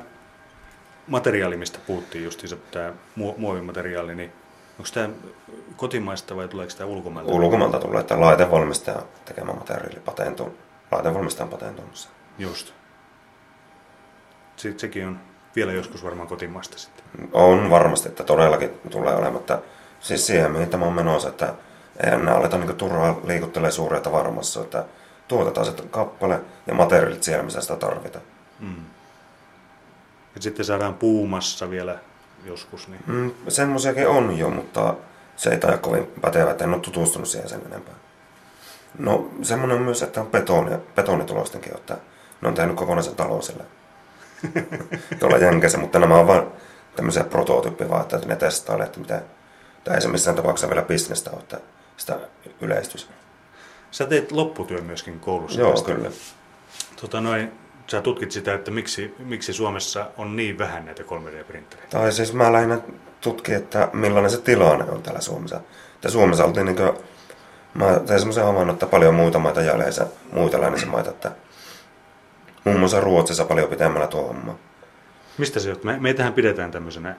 materiaali, 1.07 1.57
mistä 1.57 1.79
puhuttiin 1.87 2.23
justiinsa, 2.23 2.55
tämä 2.71 2.93
muo- 3.19 3.37
muovimateriaali, 3.37 4.15
niin 4.15 4.31
onko 4.79 4.89
tämä 4.93 5.09
kotimaista 5.77 6.35
vai 6.35 6.47
tuleeko 6.47 6.73
tämä 6.77 6.89
ulkomailta? 6.89 7.31
Ulkomailta 7.31 7.79
tulee, 7.79 7.99
että 7.99 8.19
laitevalmistaja 8.19 9.01
tekemä 9.25 9.53
materiaali 9.53 9.99
patentu, 9.99 10.57
laitevalmistajan 10.91 11.49
patentoimassa. 11.49 12.09
Just. 12.37 12.73
Sitten 14.55 14.79
sekin 14.79 15.07
on 15.07 15.19
vielä 15.55 15.71
joskus 15.71 16.03
varmaan 16.03 16.27
kotimaasta 16.27 16.77
sitten. 16.77 17.05
On 17.33 17.69
varmasti, 17.69 18.09
että 18.09 18.23
todellakin 18.23 18.71
tulee 18.89 19.13
olemaan, 19.13 19.33
mutta 19.33 19.59
siis 19.99 20.27
siihen, 20.27 20.51
mihin 20.51 20.69
tämä 20.69 20.85
on 20.85 20.93
menossa, 20.93 21.29
että 21.29 21.53
eihän 22.03 22.25
nämä 22.25 22.37
aleta 22.37 22.57
niin 22.57 22.75
turhaa 22.75 23.19
liikuttelee 23.23 23.71
suuria 23.71 24.01
tavaramassa, 24.01 24.61
että 24.61 24.85
tuotetaan 25.27 25.65
se 25.65 25.73
kappale 25.91 26.41
ja 26.67 26.73
materiaalit 26.73 27.23
siellä, 27.23 27.43
missä 27.43 27.61
sitä 27.61 27.75
tarvitaan. 27.75 28.25
Mm. 28.59 28.85
Ja 30.35 30.41
sitten 30.41 30.65
saadaan 30.65 30.93
puumassa 30.93 31.69
vielä 31.69 31.99
joskus. 32.45 32.87
Niin... 32.87 33.01
Mm, 33.07 33.31
semmoisiakin 33.47 34.07
on 34.07 34.37
jo, 34.37 34.49
mutta 34.49 34.93
se 35.35 35.49
ei 35.49 35.57
taida 35.57 35.77
kovin 35.77 36.07
pätevä, 36.21 36.51
että 36.51 36.63
en 36.63 36.73
ole 36.73 36.81
tutustunut 36.81 37.27
siihen 37.27 37.49
sen 37.49 37.61
enempää. 37.65 37.95
No 38.97 39.29
semmoinen 39.41 39.77
on 39.77 39.83
myös, 39.83 40.03
että 40.03 40.21
on 40.21 40.27
betoni, 40.27 40.71
betonitulostenkin, 40.95 41.75
että 41.77 41.97
ne 42.41 42.47
on 42.47 42.53
tehnyt 42.53 42.75
kokonaisen 42.75 43.15
talon 43.15 43.43
sille. 43.43 43.63
Tuolla 45.19 45.37
jänkässä, 45.37 45.77
mutta 45.77 45.99
nämä 45.99 46.15
on 46.15 46.27
vain 46.27 46.43
tämmöisiä 46.95 47.23
prototyyppiä 47.23 47.89
vaan, 47.89 48.01
että 48.01 48.17
ne 48.17 48.35
testailee, 48.35 48.85
että 48.85 48.99
mitä, 48.99 49.21
tai 49.83 49.95
ei 49.95 50.01
se 50.01 50.07
missään 50.07 50.35
tapauksessa 50.35 50.69
vielä 50.69 50.81
bisnestä 50.81 51.31
ole, 51.31 51.39
että 51.39 51.59
sitä 51.97 52.19
yleistys. 52.61 53.09
Sä 53.91 54.05
teet 54.05 54.31
lopputyön 54.31 54.83
myöskin 54.83 55.19
koulussa. 55.19 55.59
Joo, 55.59 55.71
tästä. 55.71 55.91
kyllä. 55.93 56.11
Tota 57.01 57.21
noin, 57.21 57.51
sä 57.89 58.01
tutkit 58.01 58.31
sitä, 58.31 58.53
että 58.53 58.71
miksi, 58.71 59.15
miksi 59.19 59.53
Suomessa 59.53 60.05
on 60.17 60.35
niin 60.35 60.57
vähän 60.57 60.85
näitä 60.85 61.03
3D-printtereitä. 61.03 61.89
Tai 61.89 62.11
siis 62.11 62.33
mä 62.33 62.53
lähinnä 62.53 62.79
tutkin, 63.21 63.55
että 63.55 63.89
millainen 63.93 64.31
se 64.31 64.41
tilanne 64.41 64.85
on 64.91 65.01
täällä 65.03 65.21
Suomessa. 65.21 65.61
Että 65.95 66.09
Suomessa 66.09 66.45
oltiin 66.45 66.65
niin 66.65 66.75
kuin, 66.75 66.91
mä 67.73 67.99
tein 68.07 68.19
semmoisen 68.19 68.43
havainnon, 68.45 68.73
että 68.73 68.85
paljon 68.87 69.13
muita 69.15 69.39
maita 69.39 69.61
jäljessä, 69.61 70.07
muita 70.31 70.61
lännisen 70.61 70.89
maita, 70.89 71.09
että 71.09 71.31
muun 72.63 72.79
muassa 72.79 73.01
Ruotsissa 73.01 73.45
paljon 73.45 73.69
pitemmällä 73.69 74.07
tuo 74.07 74.23
homma. 74.23 74.55
Mistä 75.37 75.59
se 75.59 75.71
on? 75.71 75.77
Me, 75.83 75.97
meitähän 75.99 76.33
pidetään 76.33 76.71
tämmöisenä 76.71 77.15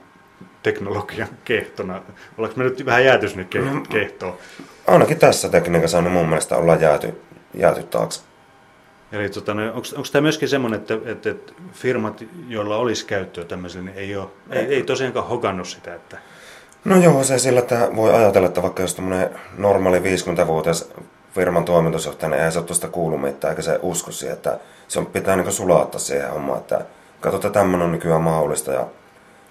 teknologian 0.63 1.29
kehtona. 1.43 2.01
Ollaanko 2.37 2.57
me 2.57 2.63
nyt 2.63 2.85
vähän 2.85 3.05
jääty 3.05 3.29
sinne 3.29 3.47
No. 3.71 3.81
kehtoon? 3.89 4.37
Ainakin 4.87 5.19
tässä 5.19 5.49
tekniikassa 5.49 6.01
niin 6.01 6.11
mun 6.11 6.29
mielestä 6.29 6.57
ollaan 6.57 6.81
jääty, 6.81 7.21
jääty 7.53 7.83
taakse. 7.83 8.21
Eli 9.11 9.29
tota, 9.29 9.53
no, 9.53 9.67
onko 9.73 10.07
tämä 10.11 10.21
myöskin 10.21 10.49
semmoinen, 10.49 10.79
että, 10.79 10.97
että, 11.05 11.29
että 11.29 11.53
firmat, 11.73 12.23
joilla 12.47 12.77
olisi 12.77 13.05
käyttöä 13.05 13.45
tämmöiselle, 13.45 13.85
niin 13.85 13.97
ei, 13.97 14.15
ole, 14.15 14.27
ei, 14.49 14.65
ei 14.65 14.83
tosiaankaan 14.83 15.27
hokannut 15.27 15.67
sitä, 15.67 15.95
että 15.95 16.17
No 16.85 16.97
joo, 16.97 17.23
se 17.23 17.39
sillä, 17.39 17.59
että 17.59 17.89
voi 17.95 18.13
ajatella, 18.13 18.47
että 18.47 18.61
vaikka 18.61 18.81
jos 18.81 18.95
tämmöinen 18.95 19.29
normaali 19.57 19.99
50-vuotias 19.99 20.89
firman 21.35 21.65
toimitusjohtaja, 21.65 22.29
niin 22.29 22.37
eihän 22.37 22.51
se 22.51 22.59
ole 22.59 22.67
tuosta 22.67 22.87
kuullut 22.87 23.21
mitään, 23.21 23.51
eikä 23.51 23.61
se 23.61 23.79
usko 23.81 24.11
siihen, 24.11 24.33
että 24.33 24.59
se 24.87 24.99
on, 24.99 25.05
pitää 25.05 25.35
niin 25.35 25.51
sulattaa 25.51 25.99
siihen 25.99 26.31
hommaan, 26.31 26.59
että 26.59 26.85
katsotaan, 27.19 27.53
tämmöinen 27.53 27.85
on 27.85 27.91
nykyään 27.91 28.21
mahdollista 28.21 28.71
ja 28.71 28.87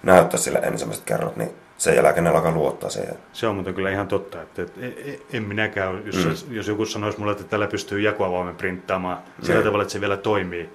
näyttää 0.03 0.39
sille 0.39 0.59
ensimmäiset 0.59 1.05
kerrat, 1.05 1.37
niin 1.37 1.53
sen 1.81 1.95
jälkeen 1.95 2.23
ne 2.23 2.29
alkaa 2.29 2.51
luottaa 2.51 2.89
siihen. 2.89 3.15
se 3.33 3.47
on 3.47 3.55
muuten 3.55 3.73
kyllä 3.73 3.89
ihan 3.89 4.07
totta. 4.07 4.41
Että, 4.41 4.61
että 4.61 4.79
e- 4.85 5.11
e- 5.11 5.19
en 5.33 5.43
minäkään, 5.43 6.03
jos, 6.05 6.45
mm. 6.49 6.55
jos 6.55 6.67
joku 6.67 6.85
sanoisi 6.85 7.19
mulle, 7.19 7.31
että 7.31 7.43
tällä 7.43 7.67
pystyy 7.67 7.99
jakoavaimen 8.01 8.55
printtaamaan 8.55 9.17
sillä 9.41 9.55
Niin. 9.55 9.65
tavalla, 9.65 9.81
että 9.81 9.91
se 9.91 10.01
vielä 10.01 10.17
toimii, 10.17 10.69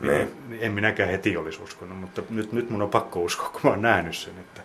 niin, 0.00 0.30
Niin. 0.48 0.58
en 0.62 0.72
minäkään 0.72 1.08
heti 1.10 1.36
olisi 1.36 1.62
uskonut. 1.62 1.98
Mutta 2.00 2.22
nyt, 2.30 2.52
nyt 2.52 2.70
mun 2.70 2.82
on 2.82 2.90
pakko 2.90 3.20
uskoa, 3.20 3.48
kun 3.48 3.60
mä 3.64 3.70
oon 3.70 3.82
nähnyt 3.82 4.16
sen, 4.16 4.32
että, 4.40 4.60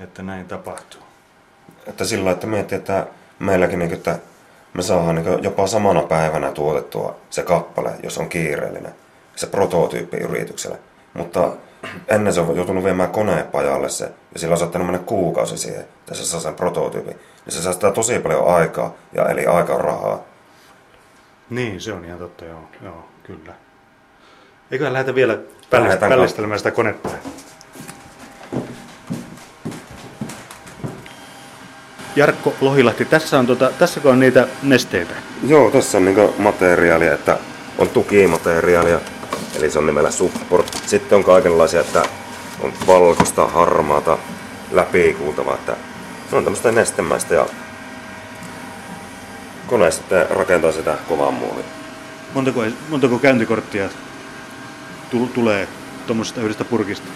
että 0.00 0.22
näin 0.22 0.46
tapahtuu. 0.46 1.00
Että 1.86 2.04
sillä 2.04 2.30
että 2.30 2.46
miettii, 2.46 2.78
että 2.78 3.06
meilläkin, 3.38 3.78
niin, 3.78 3.92
että 3.92 4.18
me 4.74 4.82
saadaan 4.82 5.14
niin 5.14 5.42
jopa 5.44 5.66
samana 5.66 6.02
päivänä 6.02 6.52
tuotettua 6.52 7.16
se 7.30 7.42
kappale, 7.42 7.90
jos 8.02 8.18
on 8.18 8.28
kiireellinen, 8.28 8.94
se 9.36 9.46
prototyyppi 9.46 10.16
yritykselle. 10.16 10.78
Mutta 11.14 11.52
ennen 12.08 12.32
se 12.34 12.40
on 12.40 12.56
joutunut 12.56 12.84
viemään 12.84 13.10
konepajalle 13.10 13.88
se, 13.88 14.04
ja 14.04 14.38
sillä 14.40 14.52
on 14.52 14.58
saattanut 14.58 14.86
mennä 14.86 15.02
kuukausi 15.06 15.58
siihen, 15.58 15.80
että 15.80 16.14
se 16.14 16.24
saa 16.24 16.40
sen 16.40 16.54
prototyypin. 16.54 17.16
Niin 17.44 17.52
se 17.52 17.62
säästää 17.62 17.92
tosi 17.92 18.18
paljon 18.18 18.46
aikaa, 18.54 18.94
ja 19.12 19.28
eli 19.28 19.46
aika 19.46 19.78
rahaa. 19.78 20.22
Niin, 21.50 21.80
se 21.80 21.92
on 21.92 22.04
ihan 22.04 22.18
totta, 22.18 22.44
joo, 22.44 22.68
joo 22.82 23.04
kyllä. 23.22 23.54
Eiköhän 24.70 24.92
lähdetä 24.92 25.14
vielä 25.14 25.34
pällist- 25.70 26.08
pällistelemään 26.08 26.58
sitä 26.58 26.70
konetta. 26.70 27.08
Jarkko 32.16 32.54
Lohilahti, 32.60 33.04
tässä 33.04 33.38
on, 33.38 33.46
tota, 33.46 33.70
tässäkö 33.78 34.08
on 34.08 34.20
niitä 34.20 34.48
nesteitä? 34.62 35.14
Joo, 35.46 35.70
tässä 35.70 35.98
on 35.98 36.04
niin 36.04 36.30
materiaalia, 36.38 37.14
että 37.14 37.38
on 37.78 37.88
tukimateriaalia, 37.88 39.00
eli 39.58 39.70
se 39.70 39.78
on 39.78 39.86
nimellä 39.86 40.10
support. 40.10 40.78
Sitten 40.86 41.16
on 41.16 41.24
kaikenlaisia, 41.24 41.80
että 41.80 42.02
on 42.60 42.72
valkoista, 42.86 43.46
harmaata, 43.46 44.18
läpikuultavaa, 44.72 45.54
että 45.54 45.76
se 46.30 46.36
on 46.36 46.44
tämmöistä 46.44 46.72
nestemäistä 46.72 47.34
ja 47.34 47.46
kone 49.66 49.90
sitten 49.90 50.26
rakentaa 50.30 50.72
sitä 50.72 50.98
kovaa 51.08 51.30
muovia. 51.30 51.64
Montako, 52.34 52.60
montako 52.88 53.18
käyntikorttia 53.18 53.88
tul- 55.10 55.26
tulee 55.34 55.68
tuommoisesta 56.06 56.40
yhdestä 56.40 56.64
purkista? 56.64 57.06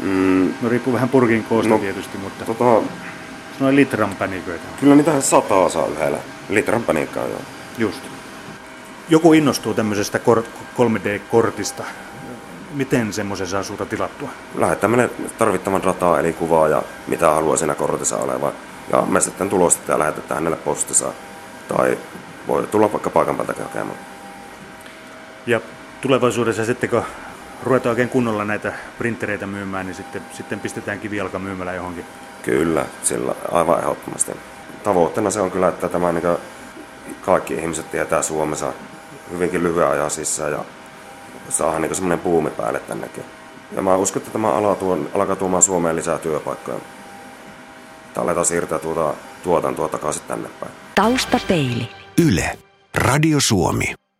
Mm, 0.00 0.54
No 0.62 0.68
riippuu 0.68 0.92
vähän 0.94 1.08
purkin 1.08 1.44
koosta 1.44 1.68
No, 1.70 1.78
tietysti, 1.78 2.18
mutta 2.18 2.44
tota, 2.44 2.64
noin 3.60 3.76
litran 3.76 4.14
päniköitä. 4.14 4.64
kyllä 4.80 4.94
niitä 4.94 5.20
sataa 5.20 5.68
saa 5.68 5.86
yhdellä. 5.86 6.18
Litran 6.48 6.82
paniikkaa 6.82 7.26
joo. 7.26 7.40
Just. 7.78 8.00
Joku 9.10 9.32
innostuu 9.32 9.74
tämmöisestä 9.74 10.18
kor- 10.18 10.44
3D-kortista. 10.76 11.84
Miten 12.70 13.12
semmoisen 13.12 13.46
saa 13.46 13.62
sulta 13.62 13.86
tilattua? 13.86 14.28
Lähettää 14.54 14.88
meille 14.88 15.10
tarvittavan 15.38 15.82
dataa 15.82 16.20
eli 16.20 16.32
kuvaa 16.32 16.68
ja 16.68 16.82
mitä 17.06 17.30
haluaa 17.30 17.56
siinä 17.56 17.74
kortissa 17.74 18.16
olevan. 18.16 18.52
Ja 18.92 19.02
me 19.02 19.20
sitten 19.20 19.50
tulostetaan 19.50 19.94
ja 19.94 19.98
lähetetään 19.98 20.38
hänelle 20.38 20.56
postissa. 20.56 21.12
Tai 21.68 21.98
voi 22.48 22.66
tulla 22.66 22.92
vaikka 22.92 23.10
paikan 23.10 23.36
päältäkin 23.36 23.64
hakemaan. 23.64 23.98
Ja 25.46 25.60
tulevaisuudessa 26.00 26.64
sitten 26.64 26.90
kun 26.90 27.02
ruvetaan 27.62 27.90
oikein 27.90 28.08
kunnolla 28.08 28.44
näitä 28.44 28.72
printtereitä 28.98 29.46
myymään, 29.46 29.86
niin 29.86 29.96
sitten, 29.96 30.22
sitten 30.32 30.60
pistetään 30.60 31.00
kivijalka 31.00 31.38
myymälä 31.38 31.72
johonkin. 31.72 32.04
Kyllä, 32.42 32.86
sillä 33.02 33.34
aivan 33.52 33.78
ehdottomasti. 33.78 34.32
Tavoitteena 34.84 35.30
se 35.30 35.40
on 35.40 35.50
kyllä, 35.50 35.68
että 35.68 35.88
tämä 35.88 36.12
niin 36.12 36.38
kaikki 37.20 37.54
ihmiset 37.54 37.90
tietää 37.90 38.22
Suomessa 38.22 38.72
hyvinkin 39.30 39.62
lyhyen 39.62 39.88
ajan 39.88 40.10
sisään 40.10 40.52
ja 40.52 40.64
saadaan 41.48 41.82
niin 41.82 41.94
semmoinen 41.94 42.20
buumi 42.20 42.50
päälle 42.50 42.80
tännekin. 42.80 43.24
Ja 43.72 43.82
mä 43.82 43.96
uskon, 43.96 44.22
että 44.22 44.32
tämä 44.32 44.52
ala 44.52 44.74
tuo, 44.74 44.98
alkaa 45.14 45.36
tuomaan 45.36 45.62
Suomeen 45.62 45.96
lisää 45.96 46.18
työpaikkoja. 46.18 46.78
Että 48.06 48.20
aletaan 48.20 48.46
siirtää 48.46 48.78
tuota 48.78 49.14
tuotantoa 49.42 49.88
takaisin 49.88 50.22
tänne 50.28 50.48
päin. 50.60 50.72
Taustapeili. 50.94 51.88
Yle. 52.28 52.58
Radio 52.94 53.40
Suomi. 53.40 53.94